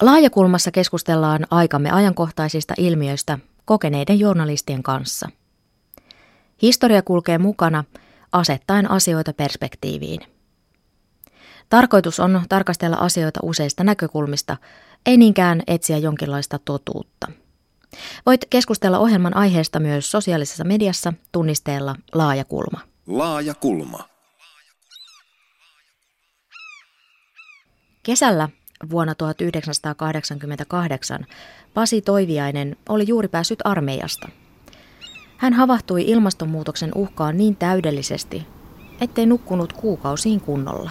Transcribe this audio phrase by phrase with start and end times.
[0.00, 5.28] Laajakulmassa keskustellaan aikamme ajankohtaisista ilmiöistä kokeneiden journalistien kanssa.
[6.62, 7.84] Historia kulkee mukana
[8.32, 10.20] asettaen asioita perspektiiviin.
[11.68, 14.56] Tarkoitus on tarkastella asioita useista näkökulmista,
[15.06, 17.26] ei niinkään etsiä jonkinlaista totuutta.
[18.26, 22.80] Voit keskustella ohjelman aiheesta myös sosiaalisessa mediassa tunnisteella Laajakulma.
[23.06, 24.08] Laajakulma.
[28.02, 28.48] Kesällä
[28.90, 31.26] vuonna 1988
[31.74, 34.28] Pasi Toiviainen oli juuri päässyt armeijasta.
[35.36, 38.46] Hän havahtui ilmastonmuutoksen uhkaan niin täydellisesti,
[39.00, 40.90] ettei nukkunut kuukausiin kunnolla.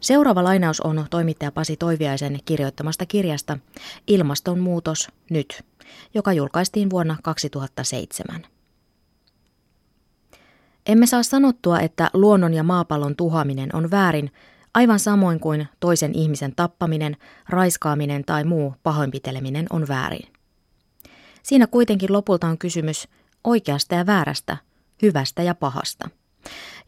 [0.00, 3.58] Seuraava lainaus on toimittaja Pasi Toiviaisen kirjoittamasta kirjasta
[4.06, 5.64] Ilmastonmuutos nyt,
[6.14, 8.46] joka julkaistiin vuonna 2007.
[10.86, 14.30] Emme saa sanottua, että luonnon ja maapallon tuhoaminen on väärin,
[14.74, 17.16] aivan samoin kuin toisen ihmisen tappaminen,
[17.48, 20.32] raiskaaminen tai muu pahoinpiteleminen on väärin.
[21.42, 23.08] Siinä kuitenkin lopulta on kysymys
[23.44, 24.56] oikeasta ja väärästä,
[25.02, 26.10] hyvästä ja pahasta.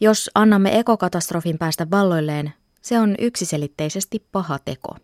[0.01, 4.97] Jos annamme ekokatastrofin päästä valloilleen, se on yksiselitteisesti paha teko.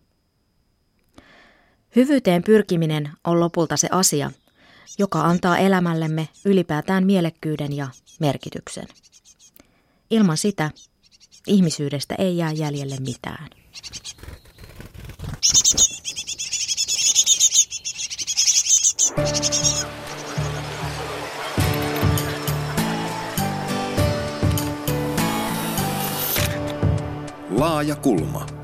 [1.97, 4.31] Hyvyyteen pyrkiminen on lopulta se asia,
[4.99, 7.89] joka antaa elämällemme ylipäätään mielekkyyden ja
[8.21, 8.87] merkityksen.
[10.11, 10.71] Ilman sitä
[11.47, 13.49] ihmisyydestä ei jää jäljelle mitään.
[27.51, 28.60] Laaja kulma.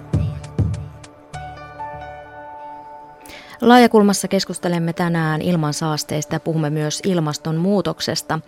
[3.61, 8.41] Laajakulmassa keskustelemme tänään ilmansaasteista ja puhumme myös ilmastonmuutoksesta.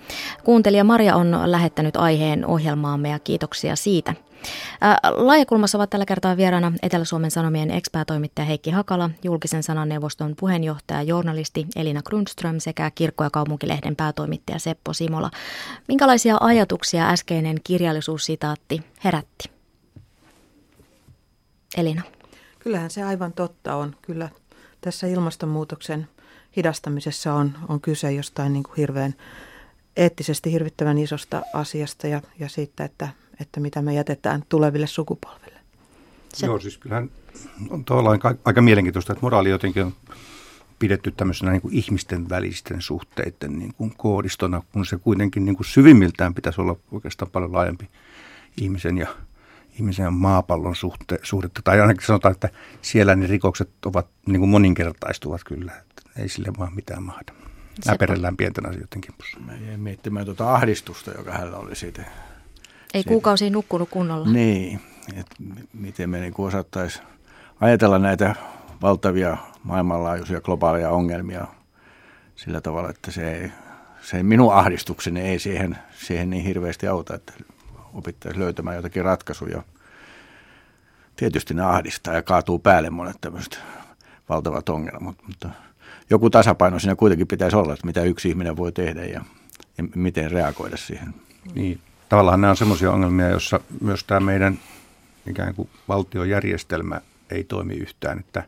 [0.45, 4.14] Kuuntelija Maria on lähettänyt aiheen ohjelmaamme ja kiitoksia siitä.
[5.17, 12.03] Laajakulmassa ovat tällä kertaa vieraana Etelä-Suomen Sanomien ekspäätoimittaja Heikki Hakala, julkisen sananneuvoston puheenjohtaja, journalisti Elina
[12.03, 15.30] Grundström sekä Kirkko- ja kaupunkilehden päätoimittaja Seppo Simola.
[15.89, 19.51] Minkälaisia ajatuksia äskeinen kirjallisuussitaatti herätti?
[21.77, 22.02] Elina.
[22.58, 23.96] Kyllähän se aivan totta on.
[24.02, 24.29] Kyllä
[24.80, 26.08] tässä ilmastonmuutoksen
[26.56, 29.14] hidastamisessa on, on kyse jostain niin kuin hirveän
[29.96, 33.08] eettisesti hirvittävän isosta asiasta ja, ja siitä, että,
[33.40, 35.58] että mitä me jätetään tuleville sukupolville.
[36.34, 36.46] Se...
[36.46, 37.11] Joo, siis kyllähän
[37.70, 39.94] on tavallaan aika mielenkiintoista, että moraali jotenkin on
[40.78, 45.66] pidetty tämmöisenä niin kuin ihmisten välisten suhteiden niin kuin koodistona, kun se kuitenkin niin kuin
[45.66, 47.89] syvimmiltään pitäisi olla oikeastaan paljon laajempi
[48.56, 49.08] ihmisen ja
[49.78, 51.61] ihmisen ja maapallon suhte, suhdetta.
[51.64, 52.48] Tai ainakin sanotaan, että
[52.83, 55.72] siellä ne rikokset ovat niin kuin moninkertaistuvat kyllä.
[55.72, 57.33] Että ei sille vaan mitään mahda.
[57.86, 59.40] Näperellään pienten asioiden kimpussa.
[59.40, 62.02] Mä jäin miettimään tuota ahdistusta, joka hänellä oli siitä.
[62.02, 62.08] Ei
[62.92, 63.08] siitä.
[63.08, 64.28] kuukausi nukkunut kunnolla.
[64.28, 64.80] Niin,
[65.16, 65.36] että
[65.72, 67.05] miten me niin osattaisiin
[67.60, 68.34] ajatella näitä
[68.83, 71.46] valtavia maailmanlaajuisia globaaleja ongelmia
[72.36, 73.52] sillä tavalla, että se, ei,
[74.00, 77.33] se minun ahdistukseni ei siihen, siihen niin hirveästi auta, että
[77.98, 79.63] opittaisiin löytämään jotakin ratkaisuja.
[81.17, 83.61] Tietysti ne ahdistaa ja kaatuu päälle monet tämmöiset
[84.29, 85.48] valtavat ongelmat, mutta
[86.11, 89.25] joku tasapaino siinä kuitenkin pitäisi olla, että mitä yksi ihminen voi tehdä ja,
[89.79, 91.14] ja miten reagoida siihen.
[91.55, 94.58] Niin, tavallaan nämä on semmoisia ongelmia, joissa myös tämä meidän
[95.27, 97.01] ikään kuin valtiojärjestelmä
[97.31, 98.45] ei toimi yhtään, että,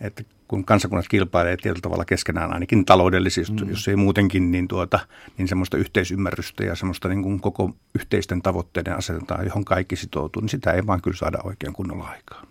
[0.00, 0.22] että
[0.54, 3.70] kun kansakunnat kilpailee tietyllä tavalla keskenään, ainakin taloudellisesti, mm.
[3.70, 4.98] jos ei muutenkin, niin, tuota,
[5.38, 10.48] niin semmoista yhteisymmärrystä ja semmoista niin kuin koko yhteisten tavoitteiden asetetaan, johon kaikki sitoutuu, niin
[10.48, 12.46] sitä ei vaan kyllä saada oikein kunnolla aikaa.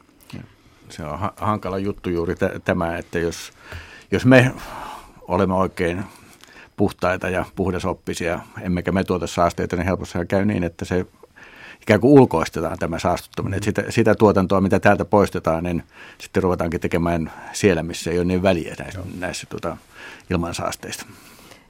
[0.89, 3.51] Se on ha- hankala juttu juuri t- tämä, että jos,
[4.11, 4.51] jos me
[5.21, 6.03] olemme oikein
[6.77, 11.05] puhtaita ja puhdasoppisia, emmekä me tuota saasteita, niin helposti käy niin, että se
[11.83, 13.57] ikään kuin ulkoistetaan tämä saastuttaminen.
[13.57, 15.83] Että sitä, sitä tuotantoa, mitä täältä poistetaan, niin
[16.17, 19.77] sitten ruvetaankin tekemään siellä, missä ei ole niin väliä näissä, näissä tuota,
[20.29, 21.05] ilmansaasteista.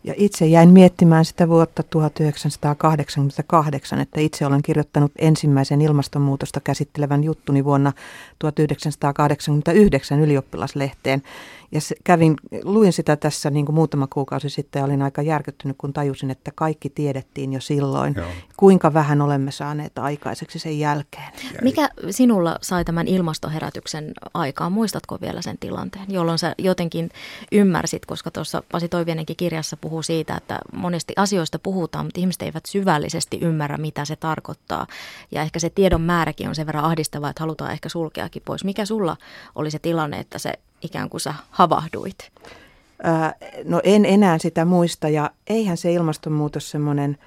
[0.03, 7.65] Ja itse jäin miettimään sitä vuotta 1988, että itse olen kirjoittanut ensimmäisen ilmastonmuutosta käsittelevän juttuni
[7.65, 7.93] vuonna
[8.39, 11.23] 1989 ylioppilaslehteen.
[11.71, 15.93] Ja kävin, luin sitä tässä niin kuin muutama kuukausi sitten ja olin aika järkyttynyt, kun
[15.93, 18.13] tajusin, että kaikki tiedettiin jo silloin.
[18.17, 18.27] Joo.
[18.57, 21.31] Kuinka vähän olemme saaneet aikaiseksi sen jälkeen.
[21.61, 24.71] Mikä sinulla sai tämän ilmastoherätyksen aikaan?
[24.71, 27.09] Muistatko vielä sen tilanteen, jolloin sä jotenkin
[27.51, 32.65] ymmärsit, koska tuossa Pasi Toivienenkin kirjassa puhuu siitä, että monesti asioista puhutaan, mutta ihmiset eivät
[32.65, 34.87] syvällisesti ymmärrä, mitä se tarkoittaa.
[35.31, 38.63] Ja ehkä se tiedon määräkin on sen verran ahdistavaa, että halutaan ehkä sulkeakin pois.
[38.63, 39.17] Mikä sulla
[39.55, 42.31] oli se tilanne, että se ikään kuin sä havahduit?
[43.65, 47.17] no en enää sitä muista ja eihän se ilmastonmuutos semmoinen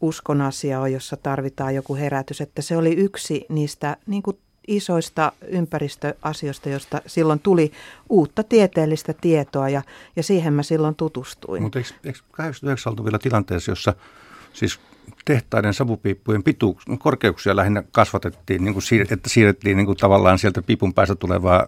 [0.00, 2.40] uskon asia ole, jossa tarvitaan joku herätys.
[2.40, 4.38] Että se oli yksi niistä niin kuin
[4.70, 7.72] isoista ympäristöasioista, joista silloin tuli
[8.08, 9.82] uutta tieteellistä tietoa ja,
[10.16, 11.62] ja siihen mä silloin tutustuin.
[11.62, 13.94] Mutta eikö, eikö 89 oltu vielä tilanteessa, jossa
[14.52, 14.80] siis
[15.24, 20.62] tehtaiden savupiippujen pituus, korkeuksia lähinnä kasvatettiin, niin kuin siir, että siirrettiin niin kuin tavallaan sieltä
[20.62, 21.66] piipun päästä tulevaa,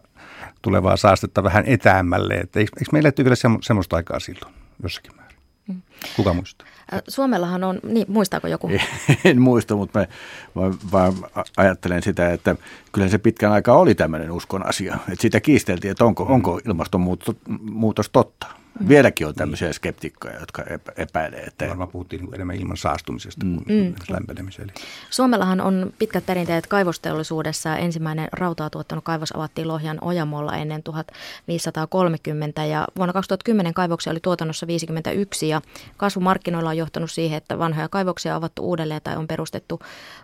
[0.62, 2.34] tulevaa saastetta vähän etäämmälle.
[2.34, 5.38] Että eikö, eikö meillä vielä semmoista aikaa silloin jossakin määrin?
[5.68, 5.82] Mm.
[6.16, 6.66] Kuka muistaa?
[7.08, 8.70] Suomellahan on, niin muistaako joku?
[9.24, 10.06] En muista, mutta mä,
[10.54, 11.14] mä vaan
[11.56, 12.56] ajattelen sitä, että
[12.92, 14.94] kyllä se pitkän aikaa oli tämmöinen uskon asia.
[14.94, 18.46] Että sitä kiisteltiin, että onko, onko ilmastonmuutos totta.
[18.80, 18.88] Mm.
[18.88, 20.64] Vieläkin on tämmöisiä skeptikkoja, jotka
[20.96, 21.40] epäilee.
[21.40, 21.68] Että...
[21.68, 23.56] Varmaan puhuttiin niin enemmän ilman saastumisesta mm.
[23.56, 23.94] kuin mm.
[24.08, 24.72] lämpenemiseen.
[25.10, 27.76] Suomellahan on pitkät perinteet kaivosteollisuudessa.
[27.76, 34.66] Ensimmäinen rautaa tuottanut kaivos avattiin Lohjan Ojamolla ennen 1530 ja vuonna 2010 kaivoksia oli tuotannossa
[34.66, 35.62] 51 ja
[35.96, 39.80] kasvumarkkinoilla on johtanut siihen, että vanhoja kaivoksia on avattu uudelleen tai on perustettu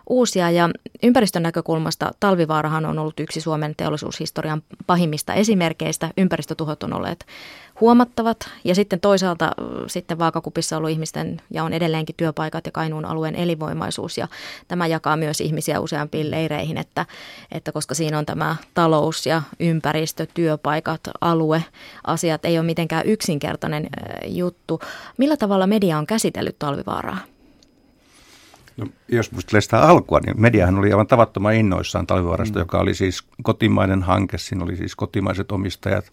[0.09, 0.69] uusia ja
[1.03, 6.09] ympäristön näkökulmasta Talvivaarahan on ollut yksi Suomen teollisuushistorian pahimmista esimerkkeistä.
[6.17, 7.25] Ympäristötuhot on olleet
[7.81, 8.49] huomattavat.
[8.63, 9.51] Ja sitten toisaalta
[9.87, 14.17] sitten vaakakupissa on ollut ihmisten ja on edelleenkin työpaikat ja Kainuun alueen elinvoimaisuus.
[14.17, 14.27] Ja
[14.67, 17.05] tämä jakaa myös ihmisiä useampiin leireihin, että,
[17.51, 21.63] että koska siinä on tämä talous ja ympäristö, työpaikat, alue,
[22.07, 23.89] asiat ei ole mitenkään yksinkertainen
[24.25, 24.79] juttu.
[25.17, 27.17] Millä tavalla media on käsitellyt talvivaaraa?
[28.77, 32.61] No, jos muistelee sitä alkua, niin mediahan oli aivan tavattoman innoissaan talvivaarasta, mm.
[32.61, 34.37] joka oli siis kotimainen hanke.
[34.37, 36.11] Siinä oli siis kotimaiset omistajat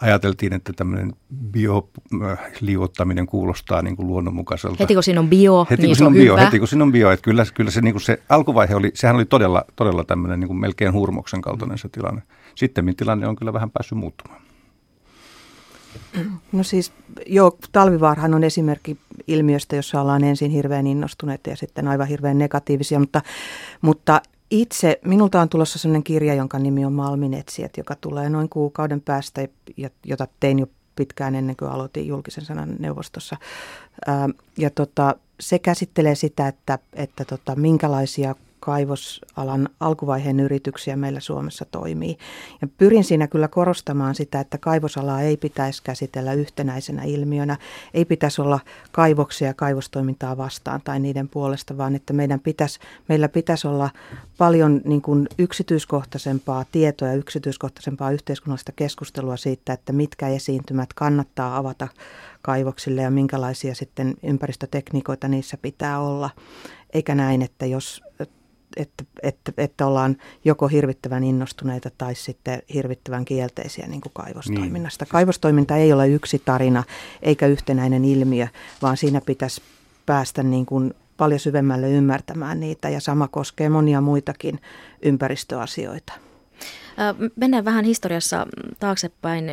[0.00, 1.12] ajateltiin, että tämmöinen
[1.50, 4.76] bioliuottaminen kuulostaa niin kuin luonnonmukaiselta.
[4.80, 6.44] Heti kun siinä on bio, heti, niin kun se on bio, hyvä.
[6.44, 9.16] Heti kun siinä on bio, että kyllä, kyllä se, niin kuin se alkuvaihe oli, sehän
[9.16, 12.22] oli todella, todella tämmöinen niin kuin melkein hurmoksen kaltainen se tilanne.
[12.54, 14.40] Sitten tilanne on kyllä vähän päässyt muuttumaan.
[16.52, 16.92] No siis
[17.26, 18.96] joo, talvivaarhan on esimerkki
[19.26, 23.22] ilmiöstä, jossa ollaan ensin hirveän innostuneita ja sitten aivan hirveän negatiivisia, mutta,
[23.80, 24.20] mutta
[24.50, 29.48] itse, minulta on tulossa sellainen kirja, jonka nimi on Malminetsijät, joka tulee noin kuukauden päästä,
[30.04, 30.66] jota tein jo
[30.96, 33.36] pitkään ennen kuin aloitin julkisen sanan neuvostossa.
[34.58, 38.34] Ja tota, se käsittelee sitä, että, että tota, minkälaisia
[38.66, 42.18] kaivosalan alkuvaiheen yrityksiä meillä Suomessa toimii.
[42.60, 47.56] Ja pyrin siinä kyllä korostamaan sitä, että kaivosalaa ei pitäisi käsitellä yhtenäisenä ilmiönä,
[47.94, 48.60] ei pitäisi olla
[48.92, 52.78] kaivoksia kaivostoimintaa vastaan tai niiden puolesta, vaan että meidän pitäisi,
[53.08, 53.90] meillä pitäisi olla
[54.38, 61.88] paljon niin kuin yksityiskohtaisempaa tietoa ja yksityiskohtaisempaa yhteiskunnallista keskustelua siitä, että mitkä esiintymät kannattaa avata
[62.42, 66.30] kaivoksille ja minkälaisia sitten ympäristötekniikoita niissä pitää olla.
[66.92, 68.02] Eikä näin, että jos
[68.76, 75.04] että, että, että ollaan joko hirvittävän innostuneita tai sitten hirvittävän kielteisiä niin kuin kaivostoiminnasta.
[75.04, 75.10] Niin.
[75.10, 76.84] Kaivostoiminta ei ole yksi tarina
[77.22, 78.48] eikä yhtenäinen ilmiö,
[78.82, 79.62] vaan siinä pitäisi
[80.06, 84.60] päästä niin kuin paljon syvemmälle ymmärtämään niitä ja sama koskee monia muitakin
[85.02, 86.25] ympäristöasioita.
[87.36, 88.46] Mennään vähän historiassa
[88.80, 89.44] taaksepäin.
[89.46, 89.50] 1970-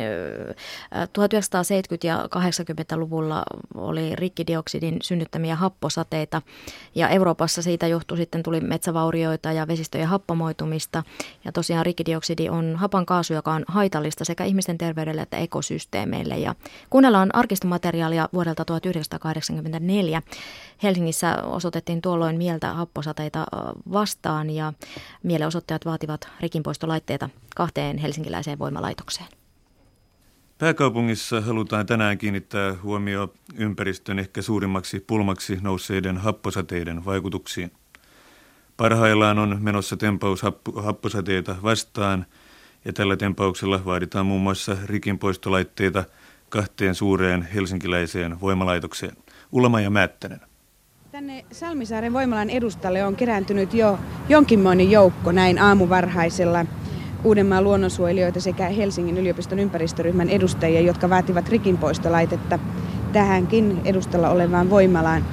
[2.04, 3.42] ja 80-luvulla
[3.74, 6.42] oli rikkidioksidin synnyttämiä happosateita
[6.94, 11.02] ja Euroopassa siitä johtui sitten tuli metsävaurioita ja vesistöjen happamoitumista.
[11.44, 16.38] Ja tosiaan rikkidioksidi on hapan kaasu, joka on haitallista sekä ihmisten terveydelle että ekosysteemeille.
[16.38, 16.54] Ja
[16.90, 20.22] kuunnellaan arkistomateriaalia vuodelta 1984.
[20.82, 23.46] Helsingissä osoitettiin tuolloin mieltä happosateita
[23.92, 24.72] vastaan ja
[25.22, 29.28] mielenosoittajat vaativat rikinpoistolaitteita kahteen helsinkiläiseen voimalaitokseen.
[30.58, 37.72] Pääkaupungissa halutaan tänään kiinnittää huomio ympäristön ehkä suurimmaksi pulmaksi nousseiden happosateiden vaikutuksiin.
[38.76, 40.42] Parhaillaan on menossa tempaus
[40.76, 42.26] happosateita vastaan
[42.84, 46.04] ja tällä tempauksella vaaditaan muun muassa rikinpoistolaitteita
[46.48, 49.16] kahteen suureen helsinkiläiseen voimalaitokseen.
[49.52, 50.40] Ulma ja Määttänen.
[51.12, 53.98] Tänne Salmisaaren voimalan edustalle on kerääntynyt jo
[54.28, 56.66] jonkinmoinen joukko näin aamuvarhaisella
[57.24, 62.58] Uudenmaan luonnonsuojelijoita sekä Helsingin yliopiston ympäristöryhmän edustajia, jotka vaativat rikinpoistolaitetta
[63.12, 65.24] tähänkin edustalla olevaan voimalaan.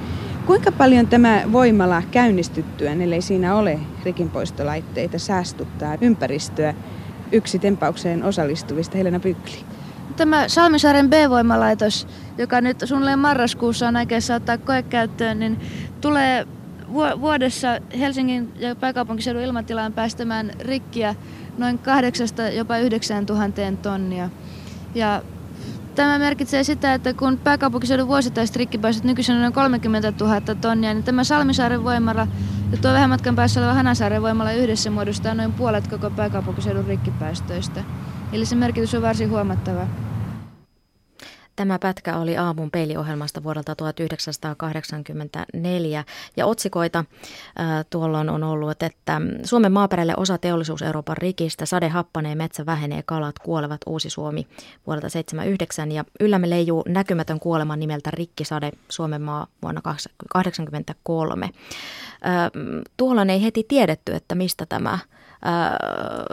[0.46, 6.74] Kuinka paljon tämä voimala käynnistyttyään, ellei siinä ole rikinpoistolaitteita, säästuttaa ympäristöä?
[7.32, 9.58] Yksi tempaukseen osallistuvista Helena Pykli.
[10.16, 12.06] Tämä Salmisaaren B-voimalaitos,
[12.38, 15.60] joka nyt suunnilleen marraskuussa on aikeissa ottaa koekäyttöön, niin
[16.00, 16.46] tulee
[16.94, 17.68] vuodessa
[17.98, 21.14] Helsingin ja pääkaupunkiseudun ilmatilaan päästämään rikkiä
[21.58, 24.30] noin 8 jopa 9 tuhanteen tonnia.
[24.94, 25.22] Ja
[25.94, 31.04] Tämä merkitsee sitä, että kun pääkaupunkiseudun vuosittaiset rikkipäästöt nykyisin on noin 30 000 tonnia, niin
[31.04, 32.26] tämä Salmisaaren voimala
[32.72, 37.84] ja tuo vähän matkan päässä oleva Hanasaaren voimala yhdessä muodostaa noin puolet koko pääkaupunkiseudun rikkipäästöistä.
[38.32, 39.86] Eli se merkitys on varsin huomattava.
[41.56, 46.04] Tämä pätkä oli aamun peiliohjelmasta vuodelta 1984
[46.36, 47.04] ja otsikoita
[47.56, 53.02] ää, tuolloin on ollut, että Suomen maaperälle osa teollisuus Euroopan rikistä, sade happanee, metsä vähenee,
[53.06, 54.46] kalat kuolevat, Uusi Suomi
[54.86, 61.50] vuodelta 79 ja yllämme leijuu näkymätön kuolema nimeltä Rikkisade Suomen maa vuonna 1983.
[62.96, 64.98] Tuolloin ei heti tiedetty, että mistä tämä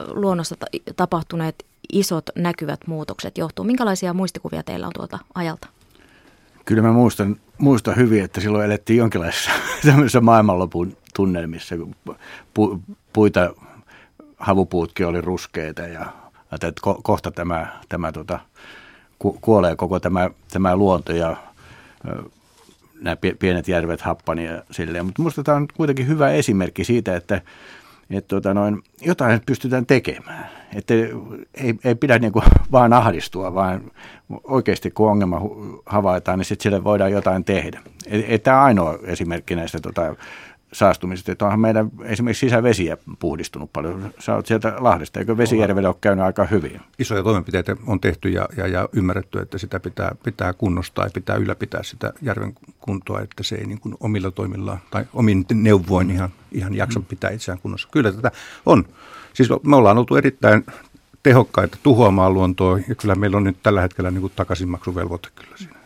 [0.07, 0.55] luonnossa
[0.95, 3.65] tapahtuneet isot näkyvät muutokset johtuu.
[3.65, 5.67] Minkälaisia muistikuvia teillä on tuolta ajalta?
[6.65, 9.51] Kyllä mä muistan, muistan hyvin, että silloin elettiin jonkinlaisessa
[9.85, 11.95] tämmöisessä maailmanlopun tunnelmissa, kun
[12.53, 12.81] pu,
[13.13, 13.53] puita,
[14.37, 16.05] havupuutkin oli ruskeita ja
[16.51, 18.39] että ko, kohta tämä, tämä tota,
[19.19, 21.37] ku, kuolee koko tämä, tämä luonto ja
[23.01, 25.05] nämä pienet järvet happani ja silleen.
[25.05, 27.41] Mutta minusta tämä on kuitenkin hyvä esimerkki siitä, että
[28.09, 30.49] että tota noin, jotain pystytään tekemään.
[30.75, 30.93] Että
[31.53, 33.91] ei, ei pidä niin kuin vaan ahdistua, vaan
[34.43, 35.41] oikeasti kun ongelma
[35.85, 37.81] havaitaan, niin sitten sille voidaan jotain tehdä.
[38.07, 40.15] Ei tämä ainoa esimerkki näistä tota,
[40.73, 41.31] saastumisesta.
[41.31, 44.13] Että onhan meidän esimerkiksi sisävesiä puhdistunut paljon.
[44.19, 46.81] Sä oot sieltä Lahdesta, eikö Vesijärvelle ole käynyt aika hyvin?
[46.99, 51.35] Isoja toimenpiteitä on tehty ja, ja, ja ymmärretty, että sitä pitää, pitää kunnostaa ja pitää
[51.35, 56.29] ylläpitää sitä järven kuntoa, että se ei niin kuin omilla toimillaan tai omin neuvoin ihan,
[56.51, 57.87] ihan jaksa pitää itseään kunnossa.
[57.91, 58.31] Kyllä tätä
[58.65, 58.85] on.
[59.39, 60.65] Siis me ollaan oltu erittäin
[61.23, 65.79] tehokkaita tuhoamaan luontoa ja kyllä meillä on nyt tällä hetkellä niin kuin takaisinmaksuvelvoite kyllä siinä.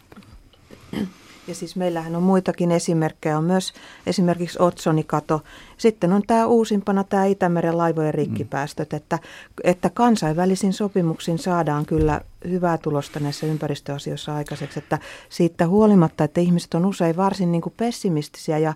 [1.48, 3.74] Ja siis meillähän on muitakin esimerkkejä, on myös
[4.06, 5.44] esimerkiksi otsonikato.
[5.78, 8.98] Sitten on tämä uusimpana tämä Itämeren laivojen rikkipäästöt, mm.
[8.98, 9.20] että,
[9.64, 14.80] että kansainvälisin sopimuksin saadaan kyllä hyvää tulosta näissä ympäristöasioissa aikaiseksi.
[14.80, 18.74] Että siitä huolimatta, että ihmiset on usein varsin niin kuin pessimistisiä ja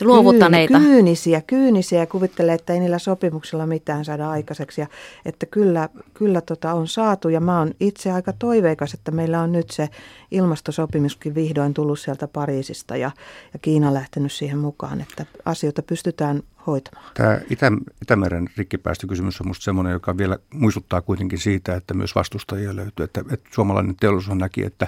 [0.00, 0.78] luovuttaneita.
[0.78, 4.80] Kyynisiä, kyynisiä ja kuvittelee, että ei niillä sopimuksilla mitään saada aikaiseksi.
[4.80, 4.86] Ja,
[5.24, 9.52] että kyllä, kyllä tota on saatu ja mä oon itse aika toiveikas, että meillä on
[9.52, 9.88] nyt se
[10.30, 13.10] ilmastosopimuskin vihdoin tullut sieltä Pariisista ja,
[13.52, 17.10] ja Kiina lähtenyt siihen mukaan, että asioita pystytään hoitamaan.
[17.14, 17.72] Tämä Itä,
[18.02, 23.04] Itämeren rikkipäästökysymys on minusta sellainen, joka vielä muistuttaa kuitenkin siitä, että myös vastustajia löytyy.
[23.04, 24.86] Että, että suomalainen teollisuus näki, että,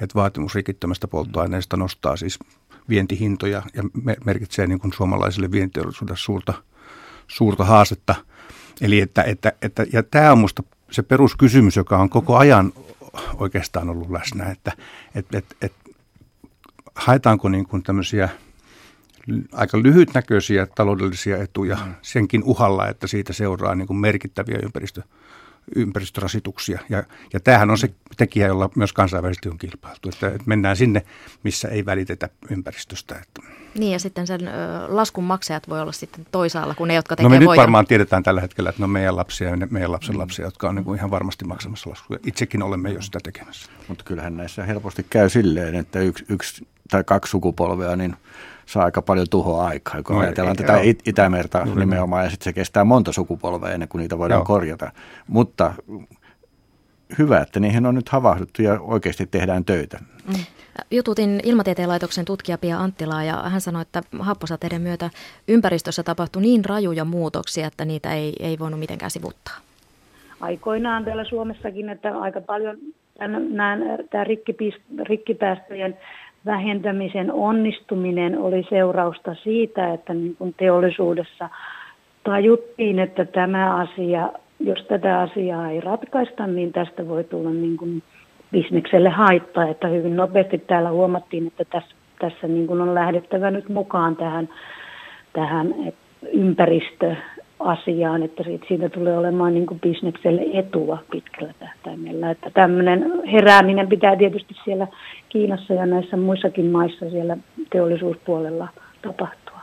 [0.00, 2.38] että vaatimus rikittömästä polttoaineesta nostaa siis
[2.88, 3.82] vientihintoja ja
[4.24, 6.54] merkitsee niin kuin suomalaiselle vientiteollisuudelle suurta,
[7.28, 8.14] suurta haastetta.
[8.80, 12.72] Eli että, että, että, ja tämä on minusta se peruskysymys, joka on koko ajan
[13.36, 14.72] oikeastaan ollut läsnä, että
[15.14, 15.90] että että että
[16.94, 18.28] haetaanko niin kuin tämmöisiä
[19.52, 25.02] aika lyhytnäköisiä taloudellisia etuja senkin uhalla, että siitä seuraa niin kuin merkittäviä ympäristö,
[25.76, 26.78] ympäristörasituksia.
[26.88, 31.02] Ja, ja tämähän on se tekijä, jolla myös kansainvälisesti on kilpailtu, että, että mennään sinne,
[31.42, 33.14] missä ei välitetä ympäristöstä.
[33.14, 33.42] Että.
[33.74, 34.52] Niin ja sitten sen ö,
[34.88, 38.22] laskun maksajat voi olla sitten toisaalla kuin ne, jotka tekevät No me nyt varmaan tiedetään
[38.22, 40.20] tällä hetkellä, että ne on meidän lapsia ja meidän lapsen mm.
[40.20, 42.20] lapsia, jotka on niin kuin ihan varmasti maksamassa laskuja.
[42.26, 43.70] Itsekin olemme jo sitä tekemässä.
[43.88, 48.16] Mutta kyllähän näissä helposti käy silleen, että yksi, yksi tai kaksi sukupolvea, niin–
[48.68, 50.94] saa aika paljon tuhoa aikaa, kun no, ajatellaan ei, tätä joo.
[51.06, 54.44] Itämerta Juuri nimenomaan, ja sitten se kestää monta sukupolvea ennen kuin niitä voidaan joo.
[54.44, 54.92] korjata.
[55.26, 55.74] Mutta
[57.18, 59.98] hyvä, että niihin on nyt havahduttu ja oikeasti tehdään töitä.
[60.26, 60.44] Mm.
[60.90, 65.10] Jututin Ilmatieteen laitoksen tutkija Pia Anttilaa ja hän sanoi, että happosateiden myötä
[65.48, 69.54] ympäristössä tapahtui niin rajuja muutoksia, että niitä ei, ei voinut mitenkään sivuttaa.
[70.40, 72.76] Aikoinaan täällä Suomessakin, että aika paljon
[74.10, 74.24] tämä
[75.08, 75.98] rikkipäästöjen
[76.46, 81.48] vähentämisen onnistuminen oli seurausta siitä, että niin kuin teollisuudessa
[82.24, 88.02] tajuttiin, että tämä asia, jos tätä asiaa ei ratkaista, niin tästä voi tulla niin kuin
[88.52, 89.68] bisnekselle haittaa.
[89.68, 94.48] Että hyvin nopeasti täällä huomattiin, että tässä, tässä niin kuin on lähdettävä nyt mukaan tähän,
[95.32, 95.74] tähän
[96.32, 97.16] ympäristö,
[97.60, 102.30] asiaan, että siitä, siitä tulee olemaan niin kuin bisnekselle etua pitkällä tähtäimellä.
[102.30, 104.86] Että tämmöinen herääminen pitää tietysti siellä
[105.28, 107.36] Kiinassa ja näissä muissakin maissa siellä
[107.70, 108.68] teollisuuspuolella
[109.02, 109.58] tapahtua.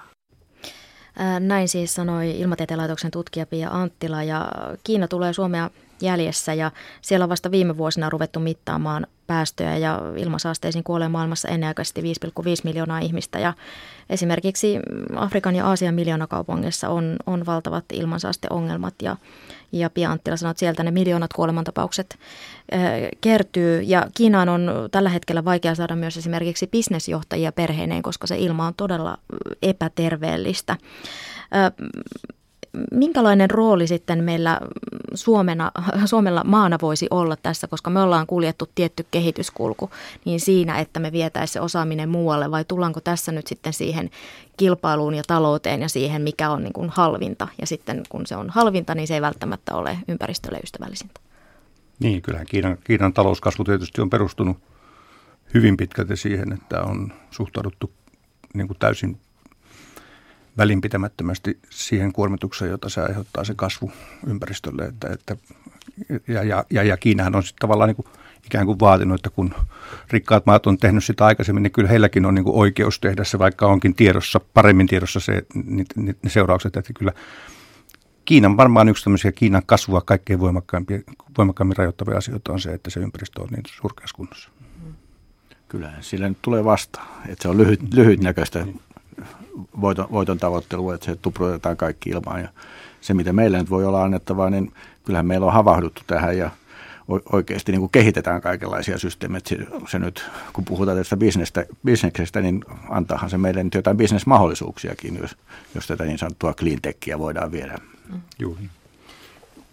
[1.40, 4.52] Näin siis sanoi Ilmatieteen laitoksen tutkija Pia Anttila ja
[4.84, 5.70] Kiina tulee Suomea
[6.02, 6.72] jäljessä ja
[7.02, 12.08] siellä on vasta viime vuosina ruvettu mittaamaan päästöjä ja ilmasaasteisiin kuolee maailmassa ennenaikaisesti 5,5
[12.64, 13.54] miljoonaa ihmistä ja
[14.10, 14.80] esimerkiksi
[15.16, 19.16] Afrikan ja Aasian miljoonakaupungissa on, on valtavat ilmansaasteongelmat ja,
[19.72, 22.20] ja Pia Anttila sanoi, että sieltä ne miljoonat kuolemantapaukset
[22.74, 22.82] äh,
[23.22, 28.68] kertyy ja Kiinaan on tällä hetkellä vaikea saada myös esimerkiksi bisnesjohtajia perheineen, koska se ilma
[28.68, 29.18] on todella
[29.62, 30.78] epäterveellistä.
[31.56, 31.72] Äh,
[32.92, 34.60] minkälainen rooli sitten meillä
[35.14, 35.72] Suomena,
[36.06, 39.90] Suomella maana voisi olla tässä, koska me ollaan kuljettu tietty kehityskulku,
[40.26, 44.10] niin siinä, että me vietäisiin se osaaminen muualle, vai tullaanko tässä nyt sitten siihen
[44.58, 48.50] kilpailuun ja talouteen ja siihen, mikä on niin kuin halvinta, ja sitten kun se on
[48.50, 51.22] halvinta, niin se ei välttämättä ole ympäristölle ystävällisintä.
[52.00, 54.58] Niin, kyllähän Kiinan, Kiinan talouskasvu tietysti on perustunut
[55.54, 57.92] hyvin pitkälti siihen, että on suhtauduttu
[58.54, 59.18] niin kuin täysin
[60.58, 63.92] välinpitämättömästi siihen kuormitukseen, jota se aiheuttaa se kasvu
[64.28, 64.86] ympäristölle.
[64.86, 65.36] Että, että,
[66.28, 68.08] ja, ja, ja, ja Kiinahan on sitten tavallaan niin kuin
[68.46, 69.54] ikään kuin vaatinut, että kun
[70.12, 73.40] rikkaat maat on tehnyt sitä aikaisemmin, niin kyllä heilläkin on niin kuin oikeus tehdä se,
[73.40, 77.12] vaikka onkin tiedossa, paremmin tiedossa se, ne, ne seuraukset, että kyllä
[78.26, 83.42] Kiinan varmaan yksi tämmöisiä Kiinan kasvua kaikkein voimakkaammin rajoittavia asioita on se, että se ympäristö
[83.42, 84.50] on niin surkeassa kunnossa.
[85.68, 88.66] Kyllä, sillä nyt tulee vastaan, että se on lyhyt, lyhytnäköistä
[89.82, 92.42] voiton, voiton tavoittelua, että se tuprutetaan kaikki ilmaan.
[92.42, 92.50] Ja
[93.02, 94.74] se, mitä meillä nyt voi olla annettavaa, niin
[95.06, 96.50] kyllähän meillä on havahduttu tähän ja
[97.32, 99.42] oikeasti niin kuin kehitetään kaikenlaisia systeemejä.
[99.46, 99.58] Se,
[99.88, 105.38] se nyt, kun puhutaan tästä bisnestä, bisneksestä, niin antaahan se meille nyt jotain bisnesmahdollisuuksiakin, jos,
[105.76, 107.78] jos tätä niin sanottua cleantechia voidaan viedä.
[108.10, 108.22] Mm.
[108.40, 108.62] Juuri.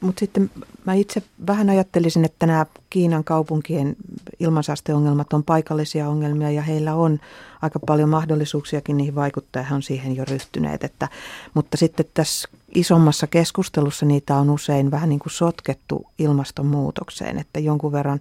[0.02, 0.50] Mutta sitten
[0.85, 3.97] mä itse vähän ajattelisin, että nämä Kiinan kaupunkien
[4.40, 7.18] ilmansaasteongelmat on paikallisia ongelmia ja heillä on
[7.62, 9.62] aika paljon mahdollisuuksiakin niihin vaikuttaa.
[9.62, 10.85] He on siihen jo ryhtyneet.
[10.85, 11.09] Että,
[11.54, 17.92] mutta sitten tässä isommassa keskustelussa niitä on usein vähän niin kuin sotkettu ilmastonmuutokseen, että jonkun
[17.92, 18.21] verran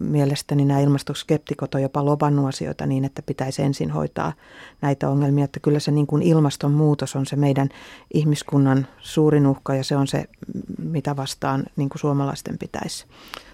[0.00, 4.32] mielestäni nämä ilmastoskeptikot on jopa lobannut asioita niin, että pitäisi ensin hoitaa
[4.80, 5.44] näitä ongelmia.
[5.44, 7.68] Että kyllä se niin kuin ilmastonmuutos on se meidän
[8.14, 10.24] ihmiskunnan suurin uhka ja se on se,
[10.78, 13.06] mitä vastaan niin kuin suomalaisten pitäisi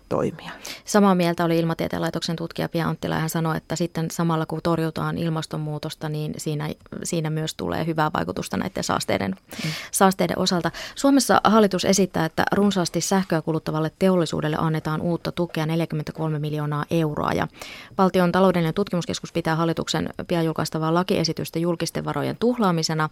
[0.08, 0.50] toimia.
[0.84, 3.18] Samaa mieltä oli Ilmatieteen laitoksen tutkija Pia Anttila.
[3.18, 6.70] Hän sanoi, että sitten samalla kun torjutaan ilmastonmuutosta, niin siinä,
[7.02, 9.30] siinä myös tulee hyvää vaikutusta näiden saasteiden,
[9.64, 9.70] mm.
[9.90, 10.70] saasteiden osalta.
[10.94, 17.32] Suomessa hallitus esittää, että runsaasti sähköä kuluttavalle teollisuudelle annetaan uutta tukea 43 miljoonaa euroa.
[17.32, 17.49] Ja
[17.99, 23.08] valtion taloudellinen tutkimuskeskus pitää hallituksen pian julkaistavaa lakiesitystä julkisten varojen tuhlaamisena.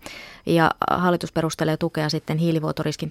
[0.47, 3.11] Ja hallitus perustelee tukea sitten hiilivuotoriskin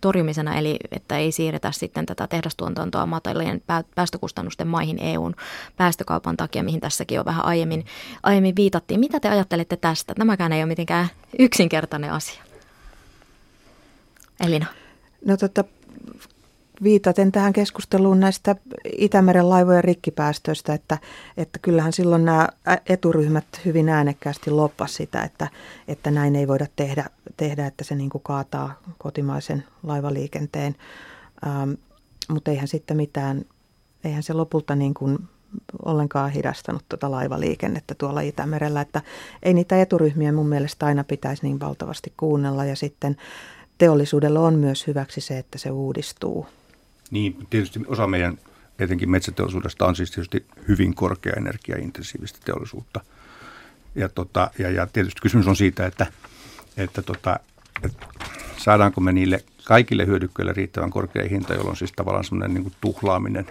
[0.00, 3.62] torjumisena, eli että ei siirretä sitten tätä tehdastuotantoa matalien
[3.94, 5.34] päästökustannusten maihin EUn
[5.76, 7.84] päästökaupan takia, mihin tässäkin jo vähän aiemmin,
[8.22, 9.00] aiemmin viitattiin.
[9.00, 10.14] Mitä te ajattelette tästä?
[10.14, 12.42] Tämäkään ei ole mitenkään yksinkertainen asia.
[14.46, 14.66] Elina.
[15.24, 15.64] No tota,
[16.82, 18.56] viitaten tähän keskusteluun näistä
[18.98, 20.98] Itämeren laivojen rikkipäästöistä, että,
[21.36, 22.48] että kyllähän silloin nämä
[22.86, 25.48] eturyhmät hyvin äänekkäästi loppas sitä, että,
[25.88, 27.04] että näin ei voida tehdä,
[27.36, 30.76] tehdä että se niin kuin kaataa kotimaisen laivaliikenteen.
[31.46, 31.72] Ähm,
[32.32, 33.44] mutta eihän sitten mitään,
[34.04, 35.18] eihän se lopulta niin kuin
[35.84, 39.02] ollenkaan hidastanut tuota laivaliikennettä tuolla Itämerellä, että
[39.42, 43.16] ei niitä eturyhmiä mun mielestä aina pitäisi niin valtavasti kuunnella ja sitten
[43.78, 46.46] teollisuudella on myös hyväksi se, että se uudistuu.
[47.10, 48.38] Niin, tietysti osa meidän
[48.78, 53.00] etenkin metsäteollisuudesta on siis tietysti hyvin korkea energiaintensiivistä teollisuutta.
[53.94, 56.06] Ja, tota, ja, ja tietysti kysymys on siitä, että,
[56.76, 57.40] että, tota,
[57.82, 58.06] että
[58.56, 63.46] saadaanko me niille kaikille hyödykkeille riittävän korkea hinta, jolloin siis tavallaan semmoinen niin tuhlaaminen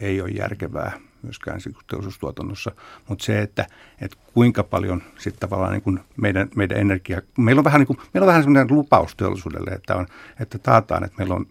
[0.00, 2.72] ei ole järkevää myöskään teollisuustuotannossa.
[3.08, 3.66] Mutta se, että,
[4.00, 7.98] että kuinka paljon sitten tavallaan niin kuin meidän, meidän energia, meillä on vähän, niin kuin,
[8.14, 10.06] meillä on vähän semmoinen lupaus teollisuudelle, että, on,
[10.40, 11.46] että taataan, että meillä on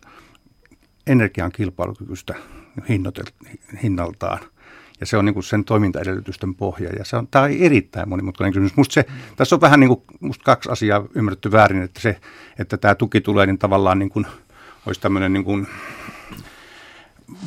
[1.08, 2.36] energian kilpailukykyistä
[3.84, 4.40] hinnaltaan–
[5.04, 6.89] ja se on niin kuin sen toimintaedellytysten pohja.
[6.89, 8.78] Ja se on, tämä on erittäin monimutkainen kysymys.
[8.78, 12.20] Musta se, tässä on vähän niin kuin, musta kaksi asiaa ymmärretty väärin, että se,
[12.60, 14.28] että tämä tuki tulee, niin tavallaan niin kuin,
[14.86, 15.68] olisi tämmöinen niin kuin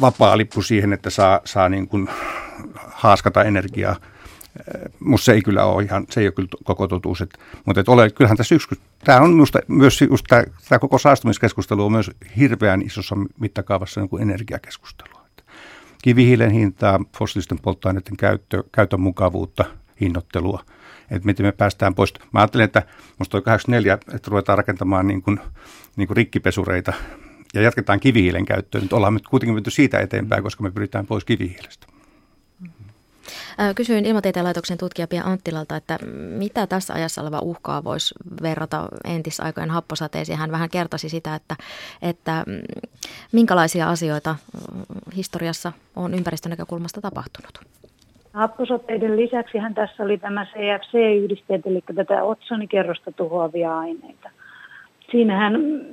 [0.00, 2.08] vapaa lippu siihen, että saa, saa niin kuin
[2.76, 3.96] haaskata energiaa.
[5.00, 7.20] Musta se ei kyllä ole ihan, se ei ole kyllä koko totuus.
[7.20, 8.68] Että, mutta että ole, kyllähän tässä yksi,
[9.04, 14.08] tämä on minusta myös just tämä, tämä koko saastumiskeskustelu on myös hirveän isossa mittakaavassa niin
[14.08, 15.25] kuin energiakeskustelu
[16.06, 19.64] kivihiilen hintaa, fossiilisten polttoaineiden käyttö, käytön mukavuutta,
[20.00, 20.64] hinnoittelua,
[21.10, 22.14] että miten me päästään pois.
[22.32, 22.82] Mä ajattelen, että
[23.18, 25.40] musta 84, että ruvetaan rakentamaan niin kuin,
[25.96, 26.92] niin kuin rikkipesureita
[27.54, 28.82] ja jatketaan kivihiilen käyttöön.
[28.82, 31.86] Nyt ollaan nyt kuitenkin menty siitä eteenpäin, koska me pyritään pois kivihiilestä.
[33.74, 35.98] Kysyin Ilmatieteen laitoksen tutkija Pia Anttilalta, että
[36.38, 40.38] mitä tässä ajassa oleva uhkaa voisi verrata entisaikojen happosateisiin.
[40.38, 41.54] Hän vähän kertasi sitä, että,
[42.02, 42.60] että mm,
[43.32, 44.82] minkälaisia asioita mm,
[45.16, 47.60] historiassa on ympäristön näkökulmasta tapahtunut.
[48.32, 54.30] Happosateiden lisäksi hän tässä oli tämä CFC-yhdisteet, eli tätä otsonikerrosta tuhoavia aineita.
[55.10, 55.52] Siinähän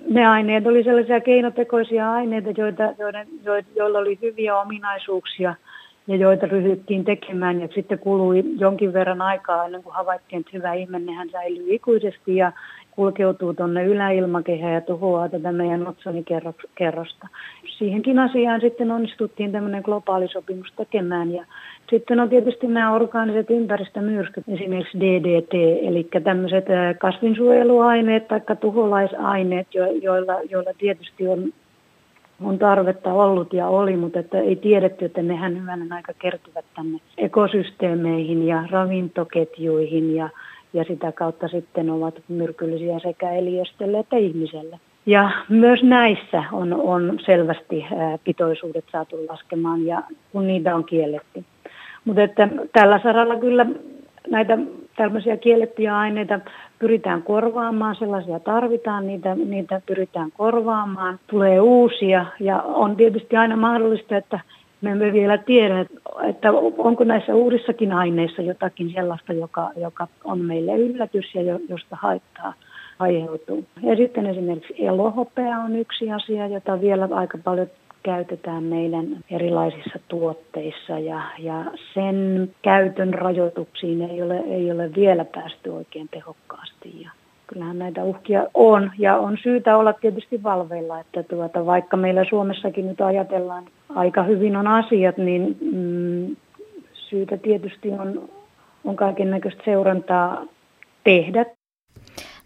[0.10, 3.28] ne aineet oli sellaisia keinotekoisia aineita, joita, joiden,
[3.76, 5.56] joilla oli hyviä ominaisuuksia–
[6.08, 10.74] ja joita ryhdyttiin tekemään ja sitten kului jonkin verran aikaa ennen kuin havaittiin, että hyvä
[10.74, 12.52] ihme, nehän säilyy ikuisesti ja
[12.92, 17.28] kulkeutuu tuonne yläilmakehään ja tuhoaa tätä meidän otsonikerrosta.
[17.78, 21.46] Siihenkin asiaan sitten onnistuttiin tämmöinen globaali sopimus tekemään ja
[21.90, 25.54] sitten on tietysti nämä orgaaniset ympäristömyrskyt, esimerkiksi DDT,
[25.88, 26.66] eli tämmöiset
[27.00, 29.68] kasvinsuojeluaineet tai tuholaisaineet,
[30.02, 31.54] joilla, joilla tietysti on
[32.42, 37.00] on tarvetta ollut ja oli, mutta että ei tiedetty, että nehän hyvänä aika kertyvät tänne
[37.18, 40.30] ekosysteemeihin ja ravintoketjuihin ja,
[40.74, 44.80] ja sitä kautta sitten ovat myrkyllisiä sekä eliöstölle että ihmiselle.
[45.06, 47.86] Ja myös näissä on, on selvästi
[48.24, 51.44] pitoisuudet saatu laskemaan ja kun niitä on kielletty.
[52.06, 53.66] Mutta että tällä saralla kyllä
[54.30, 54.58] näitä
[54.98, 56.40] tämmöisiä kiellettyjä aineita
[56.84, 64.18] pyritään korvaamaan, sellaisia tarvitaan, niitä, niitä pyritään korvaamaan, tulee uusia ja on tietysti aina mahdollista,
[64.18, 64.40] että
[64.82, 65.86] me emme vielä tiedä,
[66.24, 72.54] että onko näissä uudissakin aineissa jotakin sellaista, joka, joka on meille yllätys ja josta haittaa
[73.00, 73.66] aiheutuu.
[73.84, 77.68] Ja sitten esimerkiksi elohopea on yksi asia, jota vielä aika paljon
[78.04, 85.70] käytetään meidän erilaisissa tuotteissa ja, ja sen käytön rajoituksiin ei ole, ei ole vielä päästy
[85.70, 87.02] oikein tehokkaasti.
[87.02, 87.10] Ja
[87.48, 92.88] kyllähän näitä uhkia on ja on syytä olla tietysti valveilla, että tuota, vaikka meillä Suomessakin
[92.88, 96.36] nyt ajatellaan aika hyvin on asiat, niin mm,
[96.94, 98.30] syytä tietysti on,
[98.84, 100.46] on kaiken näköistä seurantaa
[101.04, 101.46] tehdä.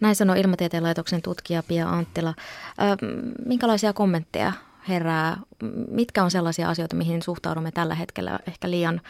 [0.00, 2.34] Näin sanoi Ilmatieteen laitoksen tutkija Pia Anttila.
[2.38, 3.06] Ö,
[3.46, 4.52] minkälaisia kommentteja
[4.88, 5.36] herää?
[5.90, 9.00] Mitkä on sellaisia asioita, mihin suhtaudumme tällä hetkellä ehkä liian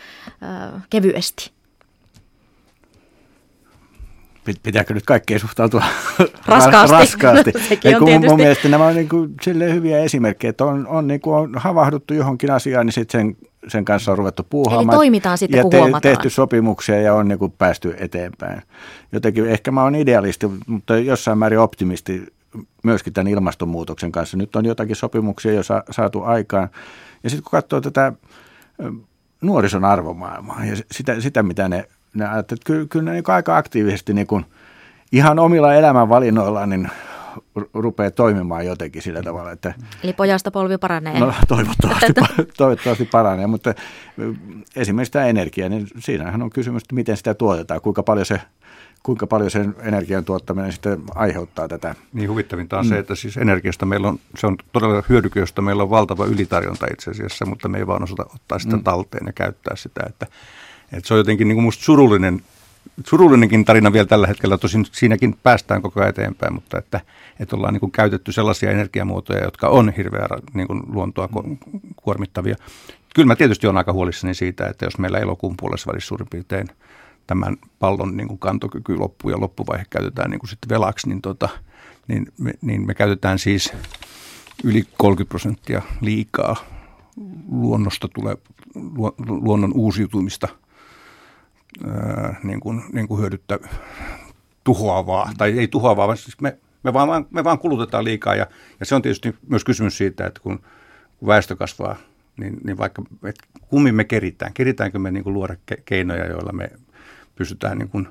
[0.74, 1.50] ö, kevyesti?
[4.62, 5.82] Pitääkö nyt kaikkeen suhtautua
[6.46, 6.96] raskaasti?
[6.96, 7.52] raskaasti.
[7.68, 8.28] Sekin on kun tietysti.
[8.28, 9.34] mun mielestä nämä on niin kuin
[9.74, 13.36] hyviä esimerkkejä, että on, on, niin kuin on havahduttu johonkin asiaan, niin sitten sen,
[13.68, 14.94] sen kanssa on ruvettu puuhaamaan.
[14.94, 16.02] Eli toimitaan sitten, ja kun te, huomataan.
[16.02, 18.62] tehty sopimuksia ja on niin kuin päästy eteenpäin.
[19.12, 22.26] Jotenkin ehkä mä oon idealisti, mutta jossain määrin optimisti
[22.84, 24.36] myöskin tämän ilmastonmuutoksen kanssa.
[24.36, 26.68] Nyt on jotakin sopimuksia jo sa- saatu aikaan.
[27.22, 28.12] Ja sitten kun katsoo tätä
[29.40, 34.14] nuorison arvomaailmaa ja sitä, sitä mitä ne, ne ajattelevat, kyllä, kyllä ne niin aika aktiivisesti
[34.14, 34.44] niin kuin
[35.12, 36.88] ihan omilla elämänvalinnoillaan niin
[37.74, 39.74] rupeaa toimimaan jotenkin sillä tavalla, että...
[40.04, 41.20] Eli pojasta polvi paranee.
[41.20, 42.12] No toivottavasti,
[42.56, 43.74] toivottavasti paranee, mutta
[44.76, 48.40] esimerkiksi tämä energia, niin siinähän on kysymys, että miten sitä tuotetaan, kuinka paljon se
[49.02, 51.94] kuinka paljon sen energian tuottaminen sitten aiheuttaa tätä.
[52.12, 52.88] Niin huvittavinta on mm.
[52.88, 56.86] se, että siis energiasta meillä on, se on todella hyödyke, josta meillä on valtava ylitarjonta
[56.92, 58.84] itse asiassa, mutta me ei vaan osata ottaa sitä mm.
[58.84, 60.00] talteen ja käyttää sitä.
[60.06, 60.26] Että,
[60.92, 62.42] että se on jotenkin niin kuin musta surullinen,
[63.06, 67.00] surullinenkin tarina vielä tällä hetkellä, tosin siinäkin päästään koko ajan eteenpäin, mutta että,
[67.40, 71.28] että ollaan niin kuin käytetty sellaisia energiamuotoja, jotka on hirveä niin kuin luontoa
[71.96, 72.56] kuormittavia.
[73.14, 76.68] Kyllä mä tietysti olen aika huolissani siitä, että jos meillä elokuun puolessa välissä suurin piirtein
[77.28, 81.48] tämän pallon niin kuin kantokyky loppuu ja loppuvaihe käytetään niin kuin sitten velaksi, niin, tota,
[82.08, 83.72] niin, me, niin me käytetään siis
[84.64, 86.56] yli 30 prosenttia liikaa
[87.50, 88.36] luonnosta tulee,
[89.28, 90.48] luonnon uusiutumista
[91.86, 93.58] ää, niin kuin, niin kuin hyödyttä
[94.64, 98.34] tuhoavaa, tai ei tuhoavaa, vaan siis me, me, vaan, me vaan kulutetaan liikaa.
[98.34, 98.46] Ja,
[98.80, 100.60] ja se on tietysti myös kysymys siitä, että kun,
[101.18, 101.96] kun väestö kasvaa,
[102.36, 106.70] niin, niin vaikka, että kummin me keritään, keritäänkö me niin kuin luoda keinoja, joilla me
[107.38, 108.08] pystytään niin kuin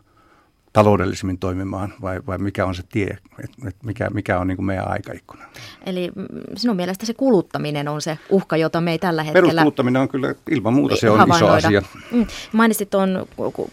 [0.77, 4.65] taloudellisemmin toimimaan vai, vai mikä on se tie, että et mikä, mikä on niin kuin
[4.65, 5.43] meidän aikaikkuna.
[5.85, 6.11] Eli
[6.55, 9.47] sinun mielestä se kuluttaminen on se uhka, jota me ei tällä hetkellä...
[9.47, 11.81] Peruskuluttaminen on kyllä ilman muuta se on iso asia.
[12.11, 12.25] Mm.
[12.51, 13.27] Mainitsit tuon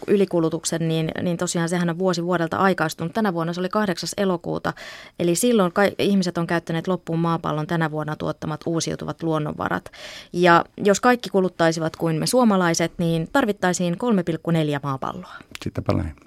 [0.07, 3.13] ylikulutuksen, niin, niin tosiaan sehän on vuosi vuodelta aikaistunut.
[3.13, 4.09] Tänä vuonna se oli 8.
[4.17, 4.73] elokuuta,
[5.19, 9.91] eli silloin ka- ihmiset on käyttäneet loppuun maapallon tänä vuonna tuottamat uusiutuvat luonnonvarat.
[10.33, 15.33] Ja jos kaikki kuluttaisivat kuin me suomalaiset, niin tarvittaisiin 3,4 maapalloa.
[15.63, 16.24] Sitäpä näin.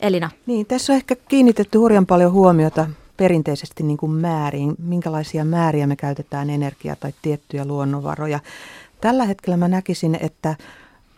[0.00, 0.30] Elina.
[0.46, 5.96] Niin, tässä on ehkä kiinnitetty hurjan paljon huomiota perinteisesti niin kuin määriin, minkälaisia määriä me
[5.96, 8.40] käytetään energiaa tai tiettyjä luonnonvaroja.
[9.00, 10.56] Tällä hetkellä mä näkisin, että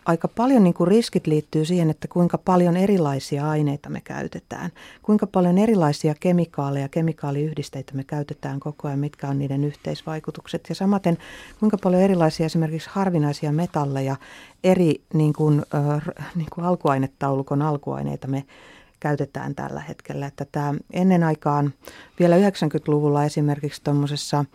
[0.05, 5.27] aika paljon niin kuin riskit liittyy siihen, että kuinka paljon erilaisia aineita me käytetään, kuinka
[5.27, 11.17] paljon erilaisia kemikaaleja, kemikaaliyhdisteitä me käytetään koko ajan, mitkä on niiden yhteisvaikutukset ja samaten
[11.59, 14.15] kuinka paljon erilaisia esimerkiksi harvinaisia metalleja,
[14.63, 16.01] eri niin kuin, äh,
[16.35, 18.45] niin kuin alkuainetaulukon alkuaineita me
[18.99, 20.25] käytetään tällä hetkellä.
[20.25, 21.73] Että tämä ennen aikaan
[22.19, 24.45] vielä 90-luvulla esimerkiksi tuommoisessa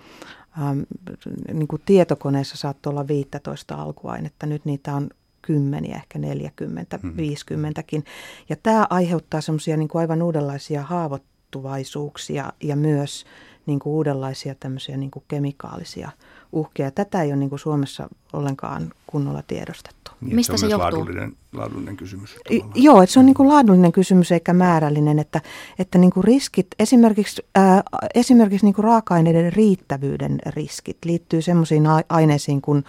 [1.53, 4.47] niin kuin tietokoneessa saattoi olla 15 alkuainetta.
[4.47, 5.11] Nyt niitä on
[5.43, 7.13] kymmeniä, ehkä 40, hmm.
[7.13, 8.05] 50kin.
[8.49, 13.27] Ja tämä aiheuttaa semmoisia niin aivan uudenlaisia haavoittuvaisuuksia ja myös
[13.67, 16.11] niin kuin uudenlaisia tämmöisiä niin kuin kemikaalisia
[16.53, 16.91] uhkia.
[16.91, 20.11] Tätä ei ole niin kuin Suomessa ollenkaan kunnolla tiedostettu.
[20.21, 20.99] Niin, Mistä se, se johtuu?
[20.99, 22.37] Laadullinen, laadullinen kysymys.
[22.51, 25.41] I, joo, että se on niin kuin laadullinen kysymys eikä määrällinen, että,
[25.79, 27.83] että niin kuin riskit, esimerkiksi, ää,
[28.15, 32.85] esimerkiksi niin kuin raaka-aineiden riittävyyden riskit liittyy semmoisiin aineisiin kuin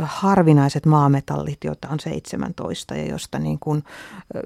[0.00, 3.84] harvinaiset maametallit, joita on 17 ja josta niin kuin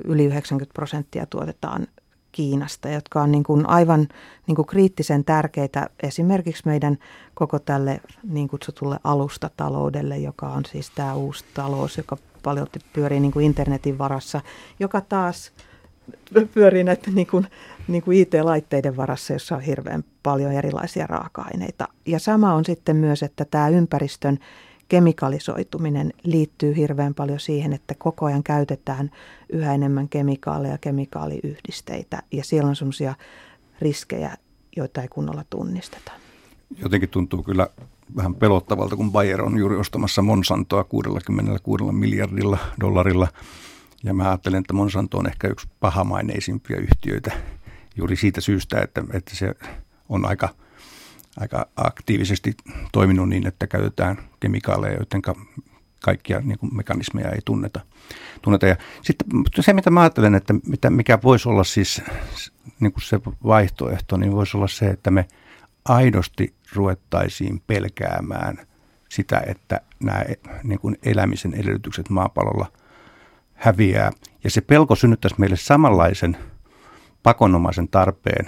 [0.05, 1.87] yli 90 prosenttia tuotetaan
[2.33, 4.09] Kiinasta, jotka on niin kuin aivan
[4.47, 6.99] niin kuin kriittisen tärkeitä esimerkiksi meidän
[7.35, 13.33] koko tälle niin kutsutulle alustataloudelle, joka on siis tämä uusi talous, joka paljon pyörii niin
[13.33, 14.41] kuin internetin varassa,
[14.81, 15.53] joka taas
[16.55, 17.47] pyörii näiden niin kuin,
[17.89, 21.89] niin kuin IT-laitteiden varassa, jossa on hirveän paljon erilaisia raaka-aineita.
[22.07, 24.39] Ja sama on sitten myös, että tämä ympäristön
[24.93, 29.11] kemikalisoituminen liittyy hirveän paljon siihen, että koko ajan käytetään
[29.49, 33.15] yhä enemmän kemikaaleja, kemikaaliyhdisteitä ja siellä on sellaisia
[33.81, 34.37] riskejä,
[34.77, 36.13] joita ei kunnolla tunnisteta.
[36.83, 37.69] Jotenkin tuntuu kyllä
[38.17, 43.29] vähän pelottavalta, kun Bayer on juuri ostamassa Monsantoa 66 miljardilla dollarilla.
[44.03, 47.33] Ja mä ajattelen, että Monsanto on ehkä yksi pahamaineisimpia yhtiöitä
[47.97, 49.55] juuri siitä syystä, että, että se
[50.09, 50.49] on aika–
[51.41, 52.55] aika aktiivisesti
[52.93, 55.23] toiminut niin, että käytetään kemikaaleja, joiden
[56.01, 57.81] kaikkia niin kuin mekanismeja ei tunneta.
[58.43, 58.67] tunneta.
[58.67, 59.29] Ja sitten
[59.61, 62.03] se, mitä mä ajattelen, että mitä, mikä voisi olla siis
[62.81, 65.29] niin kuin se vaihtoehto, niin voisi olla se, että me
[65.85, 68.59] aidosti ruvettaisiin pelkäämään
[69.09, 70.25] sitä, että nämä
[70.63, 72.73] niin kuin elämisen edellytykset maapallolla
[73.55, 74.11] häviää.
[74.45, 76.37] Ja se pelko synnyttäisi meille samanlaisen–
[77.23, 78.47] pakonomaisen tarpeen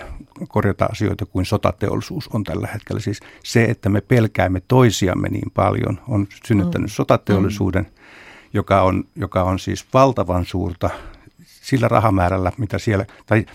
[0.48, 3.00] korjata asioita kuin sotateollisuus on tällä hetkellä.
[3.00, 6.94] Siis se, että me pelkäämme toisiamme niin paljon, on synnyttänyt mm.
[6.94, 7.86] sotateollisuuden,
[8.52, 10.90] joka on, joka on siis valtavan suurta
[11.44, 13.46] sillä rahamäärällä, mitä siellä, tai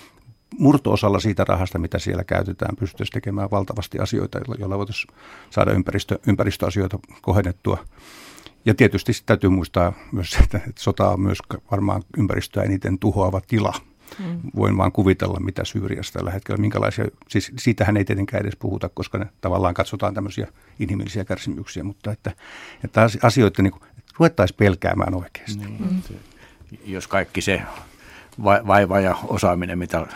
[0.60, 5.16] murto-osalla siitä rahasta, mitä siellä käytetään, pystyttäisiin tekemään valtavasti asioita, joilla voitaisiin
[5.50, 7.78] saada ympäristö, ympäristöasioita kohennettua.
[8.66, 11.38] Ja tietysti täytyy muistaa myös, että sota on myös
[11.72, 13.74] varmaan ympäristöä eniten tuhoava tila–
[14.20, 14.40] Mm.
[14.56, 19.18] Voin vaan kuvitella, mitä Syyriassa tällä hetkellä, minkälaisia, siis siitähän ei tietenkään edes puhuta, koska
[19.18, 20.48] ne tavallaan katsotaan tämmöisiä
[20.80, 22.32] inhimillisiä kärsimyksiä, mutta että,
[22.84, 23.74] että asioita niin
[24.20, 25.66] ruvettaisiin pelkäämään oikeasti.
[25.66, 25.78] Niin.
[25.80, 26.02] Mm.
[26.86, 27.62] Jos kaikki se
[28.44, 30.08] vaiva ja osaaminen, mitä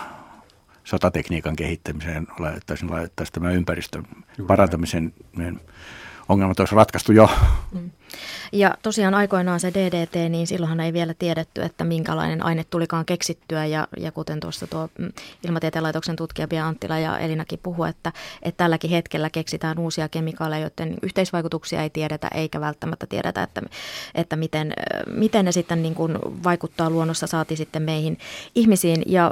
[0.84, 4.04] sotatekniikan kehittämiseen laitettaisiin, laitettaisiin tämän ympäristön
[4.38, 5.60] Juuri parantamisen, niin
[6.30, 7.30] ongelmat olisi ratkaistu jo.
[7.72, 7.92] Mm.
[8.54, 13.66] Ja tosiaan aikoinaan se DDT, niin silloinhan ei vielä tiedetty, että minkälainen aine tulikaan keksittyä.
[13.66, 15.12] Ja, ja kuten tuossa tuo mm,
[15.46, 18.12] Ilmatieteen laitoksen tutkija Pia Anttila ja Elinakin puhu, että,
[18.42, 23.62] että tälläkin hetkellä keksitään uusia kemikaaleja, joiden yhteisvaikutuksia ei tiedetä eikä välttämättä tiedetä, että,
[24.16, 24.74] että miten,
[25.08, 28.18] miten ne sitten niin kuin vaikuttaa luonnossa saati sitten meihin
[28.56, 29.04] ihmisiin.
[29.06, 29.32] Ja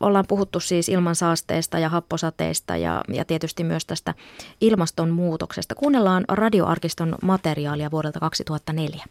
[0.00, 4.14] ollaan puhuttu siis ilmansaasteesta ja happosateista ja, ja tietysti myös tästä
[4.60, 5.74] ilmastonmuutoksesta.
[5.74, 8.20] Kuunnellaan radioarkiston materiaalia vuodelta
[8.56, 9.04] 2004.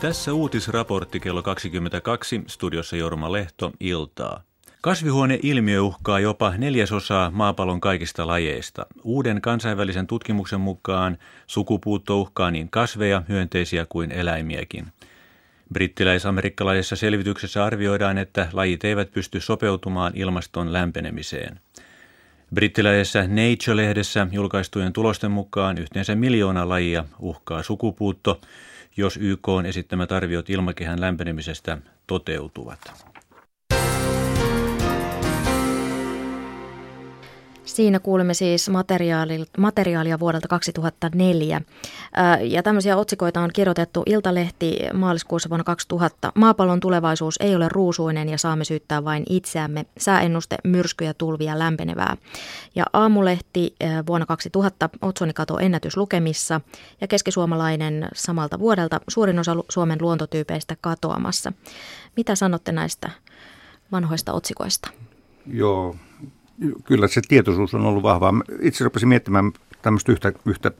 [0.00, 4.42] Tässä uutisraportti kello 22, studiossa Jorma Lehto, iltaa.
[4.80, 8.86] Kasvihuoneilmiö uhkaa jopa neljäsosaa maapallon kaikista lajeista.
[9.04, 14.86] Uuden kansainvälisen tutkimuksen mukaan sukupuutto uhkaa niin kasveja, hyönteisiä kuin eläimiäkin.
[15.72, 21.60] Brittiläis-amerikkalaisessa selvityksessä arvioidaan, että lajit eivät pysty sopeutumaan ilmaston lämpenemiseen.
[22.54, 28.40] Brittiläisessä Nature-lehdessä julkaistujen tulosten mukaan yhteensä miljoona lajia uhkaa sukupuutto,
[28.96, 33.07] jos YK on esittämät arviot ilmakehän lämpenemisestä toteutuvat.
[37.68, 38.70] Siinä kuulimme siis
[39.58, 41.60] materiaalia, vuodelta 2004.
[42.42, 46.32] Ja tämmöisiä otsikoita on kirjoitettu Iltalehti maaliskuussa vuonna 2000.
[46.34, 49.86] Maapallon tulevaisuus ei ole ruusuinen ja saamme syyttää vain itseämme.
[49.98, 52.16] Sääennuste, myrskyjä, tulvia, lämpenevää.
[52.74, 53.74] Ja Aamulehti
[54.06, 56.60] vuonna 2000 otsonikato ennätyslukemissa
[57.00, 61.52] ja keskisuomalainen samalta vuodelta suurin osa Suomen luontotyypeistä katoamassa.
[62.16, 63.10] Mitä sanotte näistä
[63.92, 64.90] vanhoista otsikoista?
[65.46, 65.96] Joo,
[66.84, 68.34] kyllä se tietoisuus on ollut vahvaa.
[68.60, 70.70] Itse rupesin miettimään tämmöistä yhtä, yhtä,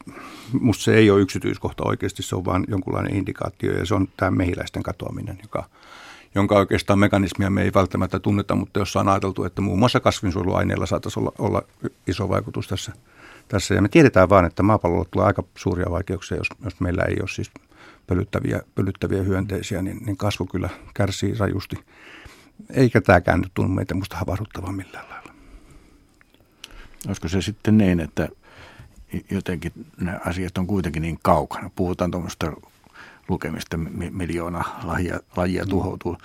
[0.60, 4.30] musta se ei ole yksityiskohta oikeasti, se on vain jonkunlainen indikaatio ja se on tämä
[4.30, 5.64] mehiläisten katoaminen, joka,
[6.34, 10.86] jonka oikeastaan mekanismia me ei välttämättä tunneta, mutta jossa on ajateltu, että muun muassa kasvinsuojeluaineilla
[10.86, 11.62] saataisiin olla, olla
[12.06, 12.92] iso vaikutus tässä,
[13.48, 13.74] tässä.
[13.74, 17.28] Ja me tiedetään vain, että maapallolla tulee aika suuria vaikeuksia, jos, jos meillä ei ole
[17.28, 17.50] siis
[18.06, 21.76] pölyttäviä, pölyttäviä hyönteisiä, niin, niin kasvu kyllä kärsii rajusti.
[22.70, 25.17] Eikä tämäkään nyt tunnu meitä musta havahduttavan millään lailla.
[27.08, 28.28] Olisiko se sitten niin, että
[29.30, 31.70] jotenkin nämä asiat on kuitenkin niin kaukana.
[31.76, 32.52] Puhutaan tuommoista
[33.28, 33.76] lukemista,
[34.10, 35.68] miljoona lajia, lajia mm.
[35.68, 36.16] tuhoutuu.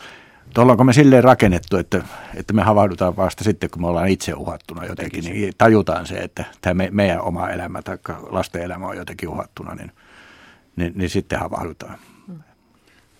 [0.58, 2.04] Ollaanko me silleen rakennettu, että,
[2.36, 6.46] että me havahdutaan vasta sitten, kun me ollaan itse uhattuna jotenkin, niin tajutaan se, että
[6.62, 7.98] tämä me, meidän oma elämä tai
[8.30, 9.91] lasten elämä on jotenkin uhattuna, niin,
[10.76, 11.98] niin, niin sitten havahdutaan.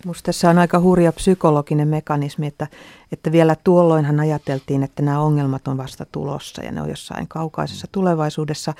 [0.04, 2.66] Minusta tässä on aika hurja psykologinen mekanismi, että,
[3.12, 7.86] että vielä tuolloinhan ajateltiin, että nämä ongelmat on vasta tulossa ja ne on jossain kaukaisessa
[7.92, 8.74] tulevaisuudessa.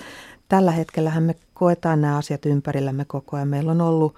[0.48, 3.48] Tällä hetkellähän me koetaan nämä asiat ympärillämme koko ajan.
[3.48, 4.14] Meillä on ollut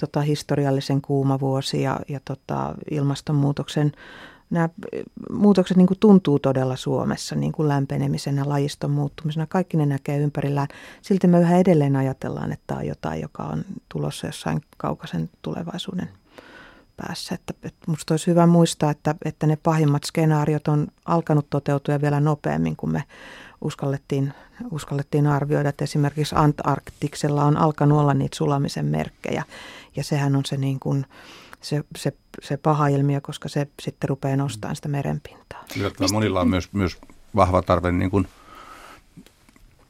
[0.00, 3.92] tota, historiallisen kuuma vuosi ja, ja tota, ilmastonmuutoksen
[4.50, 4.68] nämä
[5.30, 9.46] muutokset niin kuin tuntuu todella Suomessa niin kuin lämpenemisenä, lajiston muuttumisena.
[9.46, 10.68] Kaikki ne näkee ympärillään.
[11.02, 16.08] Silti me yhä edelleen ajatellaan, että tämä on jotain, joka on tulossa jossain kaukaisen tulevaisuuden
[17.00, 17.34] päässä.
[17.34, 22.20] Että, että musta olisi hyvä muistaa, että, että ne pahimmat skenaariot on alkanut toteutua vielä
[22.20, 23.04] nopeammin kuin me
[23.60, 24.32] uskallettiin,
[24.70, 25.68] uskallettiin arvioida.
[25.68, 29.44] Että esimerkiksi Antarktiksella on alkanut olla niitä sulamisen merkkejä
[29.96, 31.06] ja sehän on se niin kuin,
[31.60, 35.64] se, se, se paha ilmiö, koska se sitten rupeaa nostamaan sitä merenpintaa.
[35.76, 36.98] Yllättävän monilla on myös, myös
[37.36, 38.28] vahva tarve niin kuin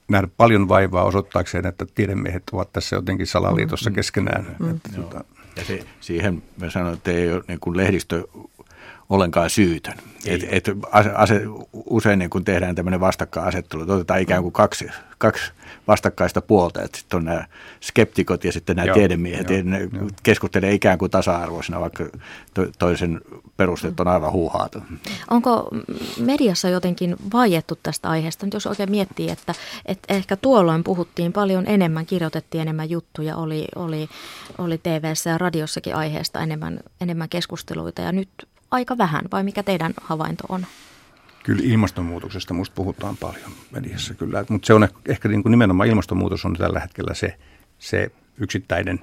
[0.09, 3.95] nähdä paljon vaivaa osoittaakseen, että tiedemiehet ovat tässä jotenkin salaliitossa mm.
[3.95, 4.57] keskenään.
[4.59, 4.71] Mm.
[4.71, 4.95] Että, mm.
[4.95, 5.25] Tuota,
[5.57, 8.25] ja se, siihen mä sanoin, että ei ole niin kuin lehdistö
[9.11, 9.95] ollenkaan syytön.
[10.27, 10.71] Et, et
[11.15, 11.43] ase,
[11.73, 15.53] usein niin kun tehdään tämmöinen vastakkainasettelu, otetaan ikään kuin kaksi, kaksi
[15.89, 17.45] vastakkaista puolta, että sitten on nämä
[17.81, 20.09] skeptikot ja sitten nämä joo, tiedemiehet, joo, ja ne joo.
[20.23, 22.05] keskustelee ikään kuin tasa-arvoisena, vaikka
[22.55, 23.21] to, toisen
[23.57, 24.83] perusteet on aivan huuhaata.
[25.31, 25.69] Onko
[26.21, 28.47] mediassa jotenkin vaiettu tästä aiheesta?
[28.47, 29.55] Nyt jos oikein miettii, että,
[29.87, 34.09] että ehkä tuolloin puhuttiin paljon enemmän, kirjoitettiin enemmän juttuja, oli, oli,
[34.59, 38.29] oli tv ja radiossakin aiheesta enemmän, enemmän keskusteluita, ja nyt
[38.71, 40.67] aika vähän, vai mikä teidän havainto on?
[41.43, 46.45] Kyllä ilmastonmuutoksesta musta puhutaan paljon mediassa kyllä, mutta se on ehkä niin kuin nimenomaan ilmastonmuutos
[46.45, 47.37] on tällä hetkellä se,
[47.79, 49.01] se yksittäinen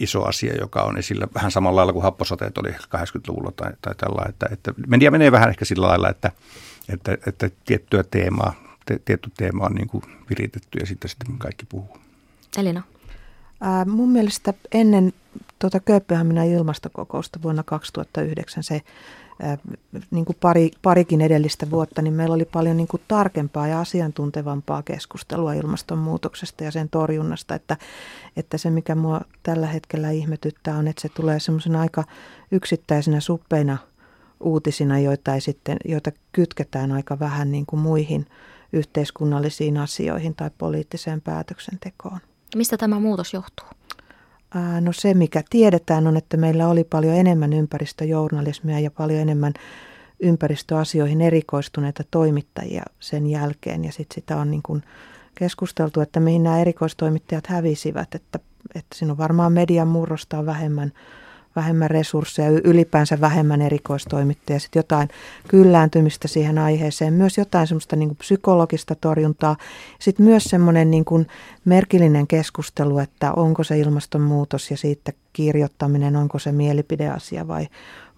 [0.00, 4.24] iso asia, joka on esillä vähän samalla lailla kuin happosateet oli 80-luvulla tai, tai tällä,
[4.28, 6.32] että, että media menee vähän ehkä sillä lailla, että,
[6.88, 8.54] että, että tiettyä teemaa,
[8.86, 11.98] te, tietty teema on niin kuin viritetty ja sitten, sitten kaikki puhuu.
[12.56, 12.82] Elina?
[13.60, 15.12] Ää, mun mielestä ennen
[15.60, 18.82] tuota Kööpenhaminan ilmastokokousta vuonna 2009 se
[20.10, 24.82] niin kuin pari, parikin edellistä vuotta, niin meillä oli paljon niin kuin tarkempaa ja asiantuntevampaa
[24.82, 27.54] keskustelua ilmastonmuutoksesta ja sen torjunnasta.
[27.54, 27.76] Että,
[28.36, 32.04] että se, mikä mua tällä hetkellä ihmetyttää, on, että se tulee semmoisena aika
[32.52, 33.78] yksittäisenä suppeina
[34.40, 38.26] uutisina, joita, ei sitten, joita kytketään aika vähän niin kuin muihin
[38.72, 42.18] yhteiskunnallisiin asioihin tai poliittiseen päätöksentekoon.
[42.56, 43.79] Mistä tämä muutos johtuu?
[44.80, 49.52] No se, mikä tiedetään, on, että meillä oli paljon enemmän ympäristöjournalismia ja paljon enemmän
[50.20, 53.84] ympäristöasioihin erikoistuneita toimittajia sen jälkeen.
[53.84, 54.82] Ja sitten sitä on niin kuin
[55.34, 58.38] keskusteltu, että mihin nämä erikoistoimittajat hävisivät, että,
[58.74, 60.92] että siinä on varmaan median murrosta on vähemmän–
[61.56, 65.08] vähemmän resursseja, ylipäänsä vähemmän erikoistoimittajia, sitten jotain
[65.48, 69.56] kyllääntymistä siihen aiheeseen, myös jotain semmoista niin kuin psykologista torjuntaa,
[69.98, 71.26] sitten myös semmoinen niin kuin
[71.64, 77.66] merkillinen keskustelu, että onko se ilmastonmuutos ja siitä kirjoittaminen, onko se mielipideasia vai,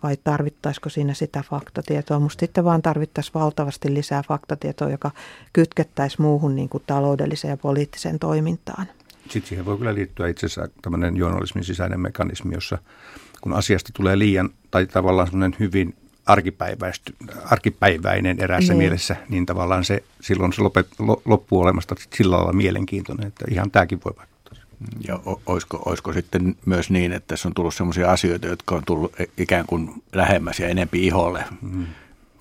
[0.03, 2.18] vai tarvittaisiko siinä sitä faktatietoa.
[2.18, 5.11] Musta sitten vaan tarvittaisiin valtavasti lisää faktatietoa, joka
[5.53, 8.87] kytkettäisiin muuhun niin kuin taloudelliseen ja poliittiseen toimintaan.
[9.22, 12.78] Sitten siihen voi kyllä liittyä itse asiassa tämmöinen journalismin sisäinen mekanismi, jossa
[13.40, 15.94] kun asiasta tulee liian tai tavallaan semmoinen hyvin
[17.50, 18.78] arkipäiväinen eräässä niin.
[18.78, 20.88] mielessä, niin tavallaan se, silloin se lopet,
[21.24, 24.32] loppuu olemasta sillä lailla mielenkiintoinen, että ihan tämäkin voi vaikuttaa.
[25.08, 29.12] Ja olisiko, olisiko sitten myös niin, että tässä on tullut sellaisia asioita, jotka on tullut
[29.38, 31.44] ikään kuin lähemmäs ja enempi iholle?
[31.62, 31.87] Mm.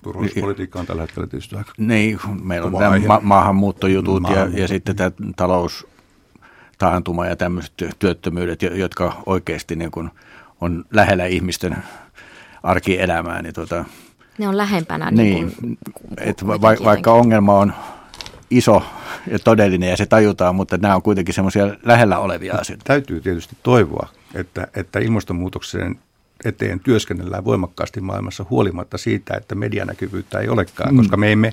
[0.02, 4.96] Turvallisuuspolitiikka on tällä hetkellä tietysti aika Niin, meillä on tämä ma- maahanmuuttojutut ja, ja sitten
[4.96, 5.86] tämä talous,
[6.78, 10.10] taantuma ja tämmöiset työttömyydet, jotka oikeasti niin kuin
[10.60, 11.76] on lähellä ihmisten
[12.62, 13.42] arkielämää.
[13.42, 13.84] Niin tota,
[14.38, 15.10] ne on lähempänä.
[15.10, 15.78] Niin, niin
[16.18, 17.72] että va- vaikka ongelma on
[18.50, 18.82] iso
[19.30, 22.84] ja todellinen ja se tajutaan, mutta nämä on kuitenkin semmoisia lähellä olevia asioita.
[22.86, 25.98] Täytyy tietysti toivoa, että, että ilmastonmuutokseen
[26.44, 30.98] eteen työskennellään voimakkaasti maailmassa huolimatta siitä, että medianäkyvyyttä ei olekaan, mm.
[30.98, 31.52] koska me emme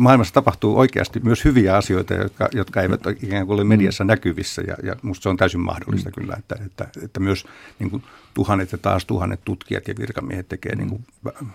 [0.00, 4.76] maailmassa tapahtuu oikeasti myös hyviä asioita, jotka, jotka eivät ikään kuin ole mediassa näkyvissä ja,
[4.82, 6.14] ja minusta se on täysin mahdollista mm.
[6.14, 7.44] kyllä, että, että, että myös
[7.78, 8.02] niin kuin
[8.40, 11.04] tuhannet ja taas tuhannet tutkijat ja virkamiehet tekee niin kuin,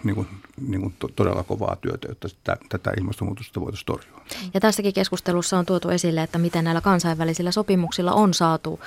[0.03, 0.27] niin kuin,
[0.67, 4.21] niin kuin to, todella kovaa työtä, jotta sitä, tätä ilmastonmuutosta voitaisiin torjua.
[4.53, 8.79] Ja tässäkin keskustelussa on tuotu esille, että miten näillä kansainvälisillä sopimuksilla on saatu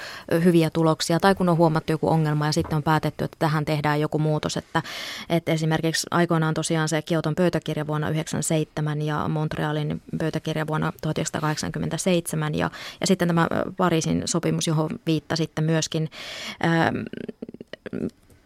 [0.44, 4.00] hyviä tuloksia tai kun on huomattu joku ongelma ja sitten on päätetty, että tähän tehdään
[4.00, 4.56] joku muutos.
[4.56, 4.82] Että,
[5.28, 12.70] että esimerkiksi aikoinaan tosiaan se Kioton pöytäkirja vuonna 1997 ja Montrealin pöytäkirja vuonna 1987 ja,
[13.00, 16.10] ja sitten tämä Pariisin sopimus, johon viittasitte myöskin.
[16.60, 16.92] Ää,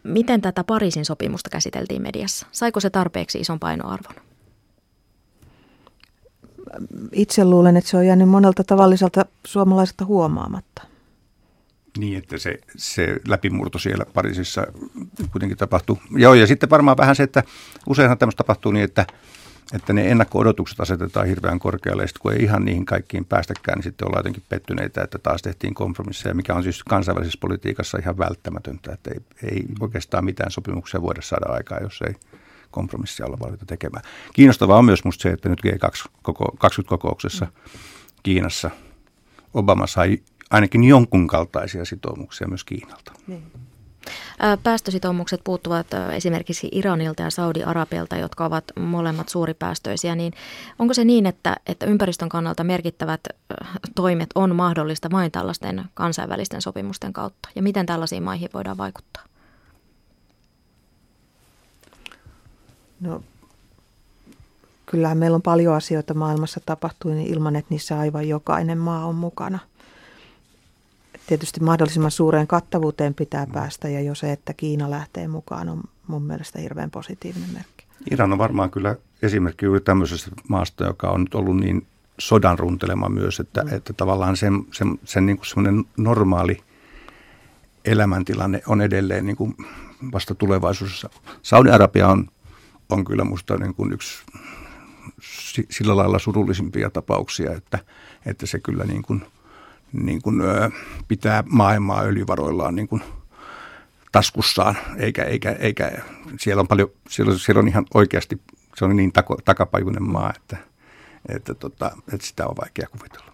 [0.02, 2.46] Miten tätä Pariisin sopimusta käsiteltiin mediassa?
[2.52, 4.14] Saiko se tarpeeksi ison painoarvon?
[7.12, 10.82] Itse luulen, että se on jäänyt monelta tavalliselta suomalaiselta huomaamatta.
[11.98, 14.66] Niin, että se, se läpimurto siellä Pariisissa
[15.32, 15.98] kuitenkin tapahtuu.
[16.16, 17.42] Joo, ja sitten varmaan vähän se, että
[17.88, 19.06] useinhan tämmöistä tapahtuu niin, että,
[19.72, 23.82] että ne ennakko-odotukset asetetaan hirveän korkealle, ja sitten kun ei ihan niihin kaikkiin päästäkään, niin
[23.82, 28.92] sitten ollaan jotenkin pettyneitä, että taas tehtiin kompromisseja, mikä on siis kansainvälisessä politiikassa ihan välttämätöntä,
[28.92, 29.20] että ei,
[29.50, 32.14] ei oikeastaan mitään sopimuksia voida saada aikaa, jos ei
[32.70, 34.04] kompromissia olla valmiita tekemään.
[34.32, 37.46] Kiinnostavaa on myös musta se, että nyt G20-kokouksessa
[38.22, 38.70] Kiinassa
[39.54, 40.18] Obama sai
[40.50, 43.12] ainakin jonkun kaltaisia sitoumuksia myös Kiinalta.
[43.26, 43.42] Niin.
[44.62, 50.32] Päästösitoumukset puuttuvat esimerkiksi Iranilta ja Saudi-Arabialta, jotka ovat molemmat suuripäästöisiä, niin
[50.78, 53.20] onko se niin, että, että ympäristön kannalta merkittävät
[53.94, 57.48] toimet on mahdollista vain tällaisten kansainvälisten sopimusten kautta?
[57.54, 59.22] Ja miten tällaisiin maihin voidaan vaikuttaa?
[63.00, 63.22] No,
[64.86, 69.14] kyllähän meillä on paljon asioita maailmassa tapahtuu niin ilman, että niissä aivan jokainen maa on
[69.14, 69.58] mukana–
[71.26, 76.22] tietysti mahdollisimman suureen kattavuuteen pitää päästä ja jo se, että Kiina lähtee mukaan on mun
[76.22, 77.84] mielestä hirveän positiivinen merkki.
[78.10, 81.86] Iran on varmaan kyllä esimerkki juuri tämmöisestä maasta, joka on nyt ollut niin
[82.18, 83.74] sodan runtelema myös, että, mm.
[83.76, 86.62] että tavallaan sen, sen, sen niin kuin semmoinen normaali
[87.84, 89.54] elämäntilanne on edelleen niin kuin
[90.12, 91.10] vasta tulevaisuudessa.
[91.42, 92.28] Saudi-Arabia on,
[92.90, 94.24] on kyllä musta niin kuin yksi
[95.70, 97.78] sillä lailla surullisimpia tapauksia, että,
[98.26, 99.26] että se kyllä niin kuin–
[99.92, 100.70] niin kuin, ö,
[101.08, 103.02] pitää maailmaa öljyvaroillaan niin kuin
[104.12, 105.92] taskussaan, eikä, eikä, eikä
[106.40, 108.40] siellä on paljon, siellä, siellä on ihan oikeasti,
[108.76, 110.56] se on niin tako, takapajuinen maa, että,
[111.28, 113.32] että, tota, että sitä on vaikea kuvitella.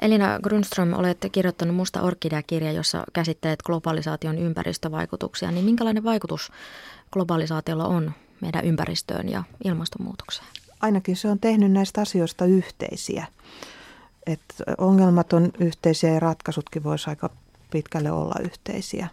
[0.00, 5.50] Elina Grundström, olette kirjoittanut Musta orkidea-kirja, jossa käsittelet globalisaation ympäristövaikutuksia.
[5.50, 6.52] Niin minkälainen vaikutus
[7.12, 10.48] globalisaatiolla on meidän ympäristöön ja ilmastonmuutokseen?
[10.80, 13.26] Ainakin se on tehnyt näistä asioista yhteisiä
[14.26, 17.30] että ongelmat on yhteisiä ja ratkaisutkin voisi aika
[17.70, 19.08] pitkälle olla yhteisiä.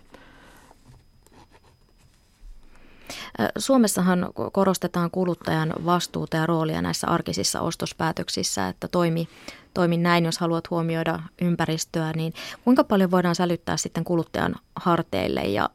[3.57, 9.27] Suomessahan korostetaan kuluttajan vastuuta ja roolia näissä arkisissa ostospäätöksissä, että toimi,
[9.73, 12.33] toimi näin, jos haluat huomioida ympäristöä, niin
[12.63, 15.69] kuinka paljon voidaan sälyttää sitten kuluttajan harteille ja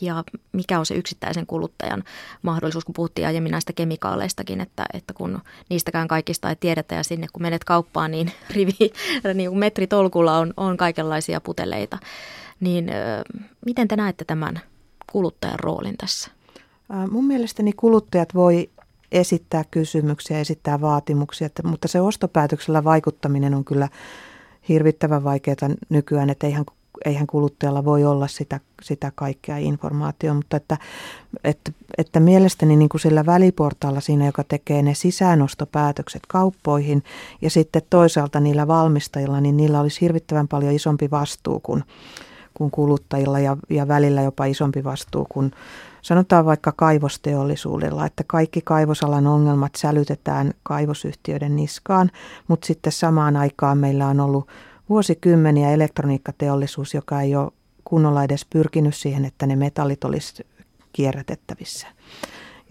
[0.00, 2.04] ja mikä on se yksittäisen kuluttajan
[2.42, 5.40] mahdollisuus, kun puhuttiin aiemmin näistä kemikaaleistakin, että, että kun
[5.70, 8.92] niistäkään kaikista ei tiedetä ja sinne kun menet kauppaan, niin rivi,
[9.34, 11.98] niin metritolkulla on, on kaikenlaisia puteleita.
[12.60, 12.90] Niin
[13.66, 14.60] miten te näette tämän
[15.12, 16.30] kuluttajan roolin tässä?
[17.10, 18.70] Mun mielestäni kuluttajat voi
[19.12, 23.88] esittää kysymyksiä, esittää vaatimuksia, että, mutta se ostopäätöksellä vaikuttaminen on kyllä
[24.68, 25.56] hirvittävän vaikeaa
[25.88, 26.64] nykyään, että eihän
[27.04, 30.78] eihän kuluttajalla voi olla sitä, sitä kaikkea informaatiota, mutta että,
[31.44, 37.02] että, että mielestäni niin kuin sillä väliportaalla siinä, joka tekee ne sisäänostopäätökset kauppoihin
[37.42, 41.84] ja sitten toisaalta niillä valmistajilla, niin niillä olisi hirvittävän paljon isompi vastuu kuin,
[42.54, 45.52] kuin kuluttajilla ja, ja välillä jopa isompi vastuu kuin
[46.02, 52.10] sanotaan vaikka kaivosteollisuudella, että kaikki kaivosalan ongelmat sälytetään kaivosyhtiöiden niskaan,
[52.48, 54.48] mutta sitten samaan aikaan meillä on ollut
[54.88, 57.52] vuosikymmeniä elektroniikkateollisuus, joka ei ole
[57.84, 60.46] kunnolla edes pyrkinyt siihen, että ne metallit olisi
[60.92, 61.86] kierrätettävissä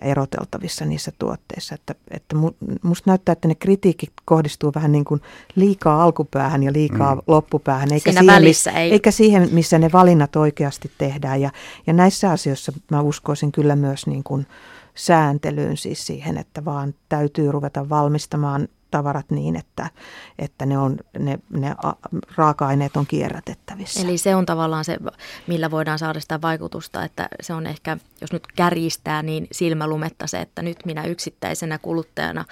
[0.02, 1.76] ja eroteltavissa niissä tuotteissa.
[1.76, 2.36] Että, että
[2.84, 5.22] musta näyttää, että ne kritiikit kohdistuu vähän niin kuin
[5.56, 7.22] liikaa alkupäähän ja liikaa mm.
[7.28, 8.92] loppupäähän, eikä siihen, missä, ei.
[8.92, 11.42] eikä siihen, missä ne valinnat oikeasti tehdään.
[11.42, 11.52] Ja,
[11.88, 14.48] ja näissä asioissa mä uskoisin kyllä myös niin kuin
[14.96, 19.90] sääntelyyn, siis siihen, että vaan täytyy ruveta valmistamaan tavarat niin, että,
[20.40, 21.76] että ne, on, ne, ne
[22.36, 24.02] raaka-aineet on kierrätettävissä.
[24.02, 24.98] Eli se on tavallaan se,
[25.48, 30.42] millä voidaan saada sitä vaikutusta, että se on ehkä, jos nyt kärjistää, niin silmälumetta se,
[30.42, 32.46] että nyt minä yksittäisenä kuluttajana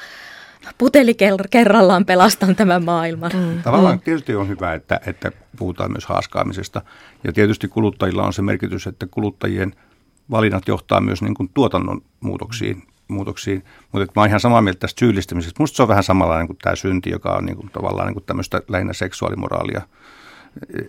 [0.78, 1.16] puteli
[1.50, 3.32] kerrallaan pelastan tämän maailman.
[3.34, 3.64] Mm.
[3.64, 4.02] Tavallaan mm.
[4.02, 6.82] tietysti on hyvä, että, että puhutaan myös haaskaamisesta.
[7.24, 9.76] Ja tietysti kuluttajilla on se merkitys, että kuluttajien
[10.32, 13.64] valinnat johtaa myös niin kuin tuotannon muutoksiin muutoksiin.
[13.92, 15.64] Mutta mä oon ihan samaa mieltä tästä syyllistämisestä.
[15.64, 18.26] Musta se on vähän samanlainen kuin tämä synti, joka on niin kuin, tavallaan niin kuin
[18.26, 19.82] tämmöistä lähinnä seksuaalimoraalia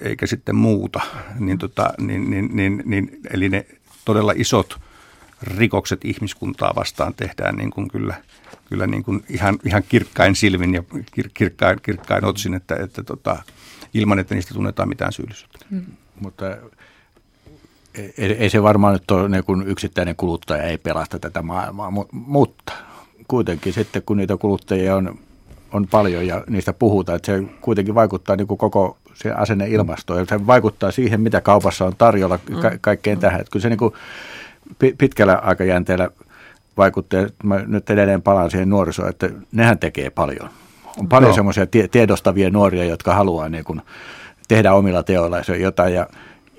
[0.00, 1.00] eikä sitten muuta.
[1.38, 3.66] Niin, tota, niin, niin, niin, niin, eli ne
[4.04, 4.80] todella isot
[5.42, 8.14] rikokset ihmiskuntaa vastaan tehdään niin kuin kyllä,
[8.68, 13.42] kyllä niin kuin ihan, ihan kirkkain silmin ja kir, kirkkain, kirkkain otsin, että, että tota,
[13.94, 15.58] ilman, että niistä tunnetaan mitään syyllisyyttä.
[15.70, 15.84] Mm.
[16.20, 16.44] Mutta
[17.94, 22.72] ei, ei se varmaan nyt ole niin kuin yksittäinen kuluttaja ei pelasta tätä maailmaa, mutta
[23.28, 25.18] kuitenkin sitten kun niitä kuluttajia on,
[25.72, 30.26] on paljon ja niistä puhutaan, että se kuitenkin vaikuttaa niin kuin koko se asenneilmastoon ja
[30.28, 32.78] se vaikuttaa siihen, mitä kaupassa on tarjolla ka- mm.
[32.80, 33.20] kaikkeen mm.
[33.20, 33.40] tähän.
[33.40, 33.94] Että kyllä se niin kuin
[34.98, 36.10] pitkällä aikajänteellä
[36.76, 40.50] vaikuttaa, mä nyt edelleen palaan siihen nuorisoon, että nehän tekee paljon.
[40.98, 41.34] On paljon no.
[41.34, 43.82] semmoisia tie- tiedostavia nuoria, jotka haluaa niin kuin
[44.48, 46.06] tehdä omilla teoilla jotain ja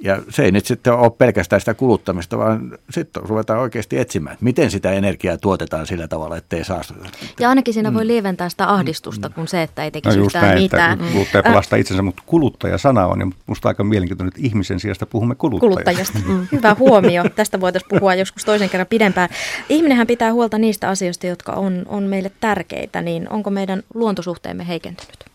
[0.03, 4.43] Ja se ei nyt sitten ole pelkästään sitä kuluttamista, vaan sitten ruvetaan oikeasti etsimään, että
[4.43, 7.09] miten sitä energiaa tuotetaan sillä tavalla, ettei saastuta.
[7.39, 10.61] Ja ainakin siinä voi lieventää sitä ahdistusta, kun se, että ei tekisi no yhtään näin,
[10.61, 10.99] mitään.
[10.99, 15.35] Että kuluttaja pelastaa itsensä, mutta kuluttaja-sana on, ja minusta aika mielenkiintoinen, että ihmisen sijasta puhumme
[15.35, 15.83] kuluttajasta.
[15.83, 16.19] kuluttajasta.
[16.31, 16.47] Mm.
[16.51, 17.23] Hyvä huomio.
[17.35, 19.29] Tästä voitaisiin puhua joskus toisen kerran pidempään.
[19.69, 25.25] Ihminenhän pitää huolta niistä asioista, jotka on, on meille tärkeitä, niin onko meidän luontosuhteemme heikentynyt?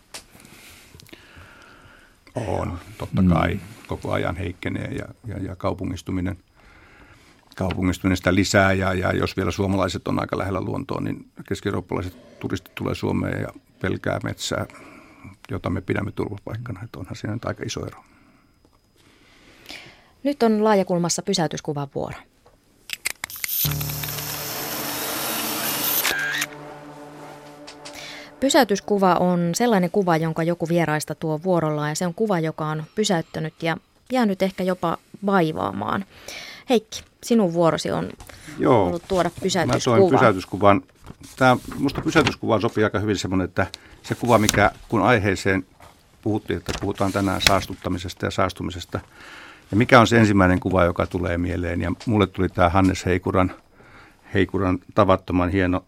[2.35, 3.53] On, totta kai.
[3.53, 3.76] Mm.
[3.87, 6.37] Koko ajan heikkenee ja, ja, ja kaupungistuminen,
[7.55, 8.73] kaupungistuminen sitä lisää.
[8.73, 13.47] Ja, ja jos vielä suomalaiset on aika lähellä luontoa, niin keski-eurooppalaiset turistit tulee Suomeen ja
[13.81, 14.65] pelkää metsää,
[15.51, 16.83] jota me pidämme turvapaikkana.
[16.83, 18.03] Että onhan siinä nyt aika iso ero.
[20.23, 22.17] Nyt on laajakulmassa pysäytyskuvan vuoro.
[28.39, 32.83] Pysäytyskuva on sellainen kuva, jonka joku vieraista tuo vuorollaan ja se on kuva, joka on
[32.95, 33.77] pysäyttänyt ja
[34.11, 36.05] jäänyt ehkä jopa vaivaamaan.
[36.69, 38.09] Heikki, sinun vuorosi on
[38.59, 39.99] Joo, ollut tuoda pysäytyskuva.
[39.99, 40.81] Mä pysäytyskuvan.
[41.35, 43.67] Tämä, musta pysäytyskuvaan sopii aika hyvin semmoinen, että
[44.03, 45.65] se kuva, mikä kun aiheeseen
[46.21, 48.99] puhuttiin, että puhutaan tänään saastuttamisesta ja saastumisesta.
[49.71, 51.81] Ja mikä on se ensimmäinen kuva, joka tulee mieleen?
[51.81, 53.51] Ja mulle tuli tämä Hannes Heikuran,
[54.33, 55.85] Heikuran tavattoman hieno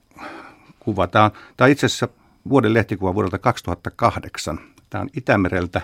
[0.79, 1.07] kuva.
[1.07, 2.07] Tämä on, tämä on itse asiassa
[2.49, 4.59] vuoden lehtikuva vuodelta 2008.
[4.89, 5.81] Tämä on Itämereltä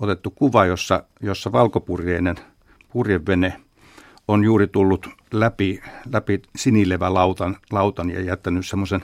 [0.00, 2.36] otettu kuva, jossa, jossa valkopurjeinen
[2.92, 3.60] purjevene
[4.28, 5.80] on juuri tullut läpi,
[6.12, 9.02] läpi sinilevä lautan, lautan ja jättänyt semmoisen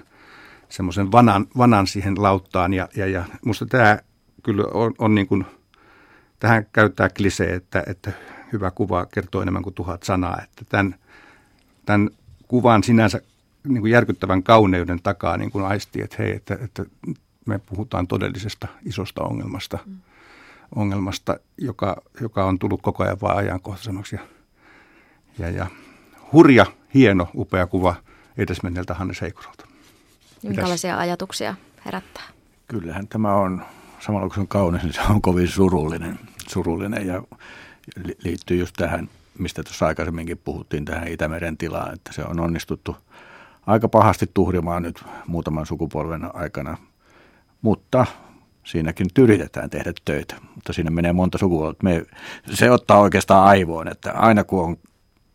[0.68, 2.74] semmoisen vanan, vanan siihen lauttaan.
[2.74, 3.98] Ja, ja, ja musta tämä
[4.42, 5.46] kyllä on, on niin kuin,
[6.38, 8.12] tähän käyttää klisee, että, että
[8.52, 10.40] hyvä kuva kertoo enemmän kuin tuhat sanaa.
[10.42, 10.94] Että tämän,
[11.86, 12.10] tämän
[12.48, 13.20] kuvan sinänsä
[13.68, 16.84] niin kuin järkyttävän kauneuden takaa niin kuin aistii, että hei, että, että
[17.46, 19.96] me puhutaan todellisesta isosta ongelmasta, mm.
[20.74, 24.16] ongelmasta joka, joka on tullut koko ajan vaan ajankohtaisemmaksi.
[24.16, 24.22] Ja,
[25.38, 25.66] ja, ja
[26.32, 27.94] hurja, hieno, upea kuva
[28.36, 29.66] edesmenneeltä Hannes Heikuralta.
[30.42, 31.02] Minkälaisia Mitäs?
[31.02, 31.54] ajatuksia
[31.84, 32.24] herättää?
[32.68, 33.62] Kyllähän tämä on,
[34.00, 37.22] samalla kun se on kaunis, niin se on kovin surullinen, surullinen ja
[38.24, 42.96] liittyy just tähän, mistä tuossa aikaisemminkin puhuttiin, tähän Itämeren tilaan, että se on onnistuttu–
[43.66, 46.76] aika pahasti tuhrimaan nyt muutaman sukupolven aikana,
[47.62, 48.06] mutta
[48.64, 51.78] siinäkin nyt yritetään tehdä töitä, mutta siinä menee monta sukupolvea.
[51.82, 52.06] Me,
[52.50, 54.76] se ottaa oikeastaan aivoon, että aina kun on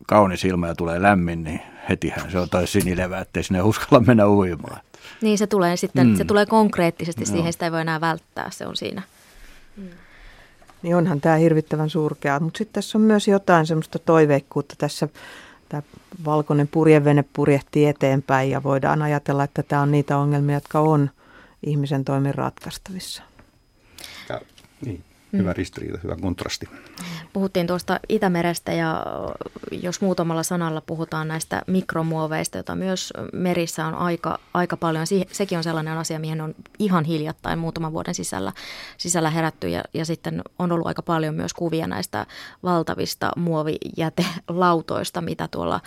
[0.06, 4.28] kaunis ilma ja tulee lämmin, niin hetihän se on taas sinilevä, ettei sinne uskalla mennä
[4.28, 4.80] uimaan.
[5.20, 6.16] Niin se tulee sitten, mm.
[6.16, 7.26] se tulee konkreettisesti no.
[7.26, 9.02] siihen, sitä ei voi enää välttää, se on siinä.
[9.76, 9.88] Mm.
[10.82, 15.08] Niin onhan tämä hirvittävän surkea, mutta sitten tässä on myös jotain semmoista toiveikkuutta tässä
[15.72, 15.82] tämä
[16.24, 21.10] valkoinen purjevene purjehtii eteenpäin ja voidaan ajatella, että tämä on niitä ongelmia, jotka on
[21.66, 23.22] ihmisen toimin ratkaistavissa.
[24.84, 25.04] Niin.
[25.32, 25.56] Hyvä mm.
[25.56, 26.68] ristiriita, hyvä kontrasti.
[27.32, 29.06] Puhuttiin tuosta Itämerestä ja
[29.70, 35.06] jos muutamalla sanalla puhutaan näistä mikromuoveista, joita myös merissä on aika, aika paljon.
[35.32, 38.52] Sekin on sellainen asia, mihin on ihan hiljattain muutaman vuoden sisällä,
[38.98, 42.26] sisällä herätty ja, ja sitten on ollut aika paljon myös kuvia näistä
[42.62, 45.80] valtavista muovijätelautoista, mitä tuolla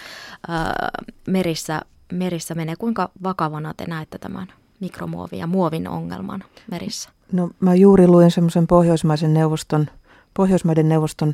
[0.47, 0.89] ää,
[1.27, 1.81] merissä,
[2.13, 2.75] merissä menee.
[2.75, 4.47] Kuinka vakavana te näette tämän
[4.79, 7.14] mikromuovin ja muovin ongelman merissä?
[7.31, 9.87] No mä juuri luin semmoisen Pohjoismaisen neuvoston,
[10.33, 11.33] Pohjoismaiden neuvoston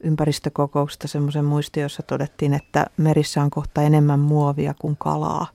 [0.00, 5.46] ympäristökokouksesta semmoisen muistion, jossa todettiin, että merissä on kohta enemmän muovia kuin kalaa.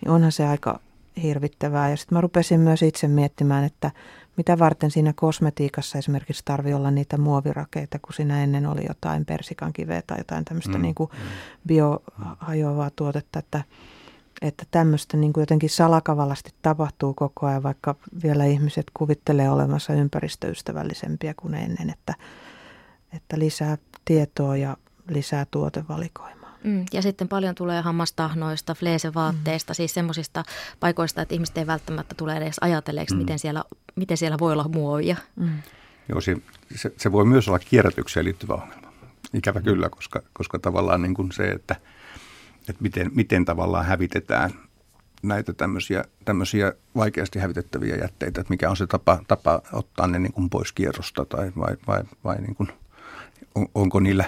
[0.00, 0.80] Niin onhan se aika
[1.22, 1.90] hirvittävää.
[1.90, 3.90] Ja sitten mä rupesin myös itse miettimään, että
[4.36, 10.02] mitä varten siinä kosmetiikassa esimerkiksi tarvii olla niitä muovirakeita, kun siinä ennen oli jotain persikankiveä
[10.06, 10.82] tai jotain tämmöistä mm.
[10.82, 11.18] niin kuin mm.
[11.66, 13.64] biohajoavaa tuotetta, että
[14.42, 21.34] että tämmöistä niin kuin jotenkin salakavallasti tapahtuu koko ajan, vaikka vielä ihmiset kuvittelee olemassa ympäristöystävällisempiä
[21.36, 22.14] kuin ennen, että,
[23.12, 24.76] että lisää tietoa ja
[25.08, 26.58] lisää tuotevalikoimaa.
[26.64, 29.74] Mm, ja sitten paljon tulee hammastahnoista, fleesevaatteista, mm.
[29.74, 30.44] siis semmoisista
[30.80, 33.18] paikoista, että ihmiset ei välttämättä tule edes ajatelleeksi, mm.
[33.18, 33.64] miten, siellä,
[33.96, 35.16] miten siellä voi olla muovia.
[35.36, 35.62] Mm.
[36.08, 36.36] Joo, se,
[36.74, 38.92] se, se voi myös olla kierrätykseen liittyvä ongelma.
[39.34, 41.76] Ikävä kyllä, koska, koska tavallaan niin kuin se, että–
[42.68, 44.50] että miten, miten tavallaan hävitetään
[45.22, 50.32] näitä tämmöisiä, tämmöisiä vaikeasti hävitettäviä jätteitä, että mikä on se tapa, tapa ottaa ne niin
[50.32, 52.68] kuin pois kierrosta tai vai, vai, vai niin kuin,
[53.54, 54.24] on, onko niillä.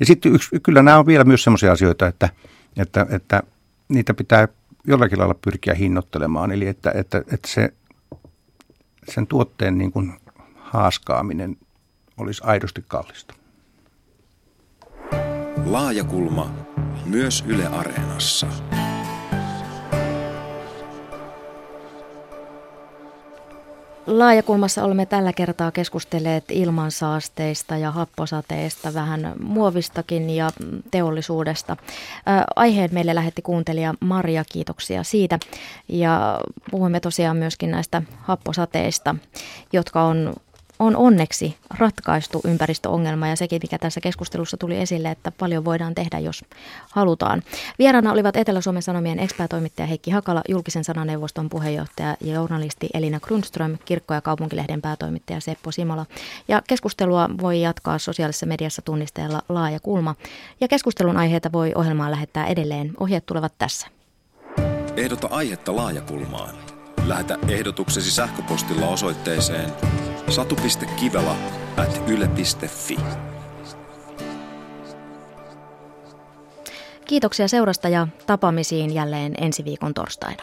[0.00, 2.28] Ja sitten yksi, kyllä nämä on vielä myös semmoisia asioita, että,
[2.76, 3.42] että, että
[3.88, 4.48] niitä pitää
[4.84, 7.72] jollakin lailla pyrkiä hinnoittelemaan, eli että, että, että se,
[9.08, 10.12] sen tuotteen niin kuin
[10.54, 11.56] haaskaaminen
[12.16, 13.34] olisi aidosti kallista.
[15.64, 16.54] Laajakulma
[17.10, 18.46] myös Yle Areenassa.
[24.06, 30.50] Laajakulmassa olemme tällä kertaa keskustelleet ilmansaasteista ja happosateista, vähän muovistakin ja
[30.90, 31.76] teollisuudesta.
[32.56, 35.38] Aiheen meille lähetti kuuntelija Maria, kiitoksia siitä.
[35.88, 36.40] Ja
[36.70, 39.14] puhuimme tosiaan myöskin näistä happosateista,
[39.72, 40.34] jotka on
[40.80, 46.18] on onneksi ratkaistu ympäristöongelma ja sekin, mikä tässä keskustelussa tuli esille, että paljon voidaan tehdä,
[46.18, 46.44] jos
[46.90, 47.42] halutaan.
[47.78, 54.14] Vieraana olivat Etelä-Suomen Sanomien ekspertoimittaja Heikki Hakala, julkisen sananeuvoston puheenjohtaja ja journalisti Elina Grundström, kirkko-
[54.14, 56.06] ja kaupunkilehden päätoimittaja Seppo Simola.
[56.48, 60.14] Ja keskustelua voi jatkaa sosiaalisessa mediassa tunnisteella laaja kulma.
[60.60, 62.92] Ja keskustelun aiheita voi ohjelmaan lähettää edelleen.
[63.00, 63.86] Ohjeet tulevat tässä.
[64.96, 66.54] Ehdota aihetta laajakulmaan.
[67.06, 69.70] Lähetä ehdotuksesi sähköpostilla osoitteeseen
[70.30, 71.36] satu.kivela
[71.76, 72.98] at yle.fi.
[77.06, 80.42] Kiitoksia seurasta ja tapaamisiin jälleen ensi viikon torstaina.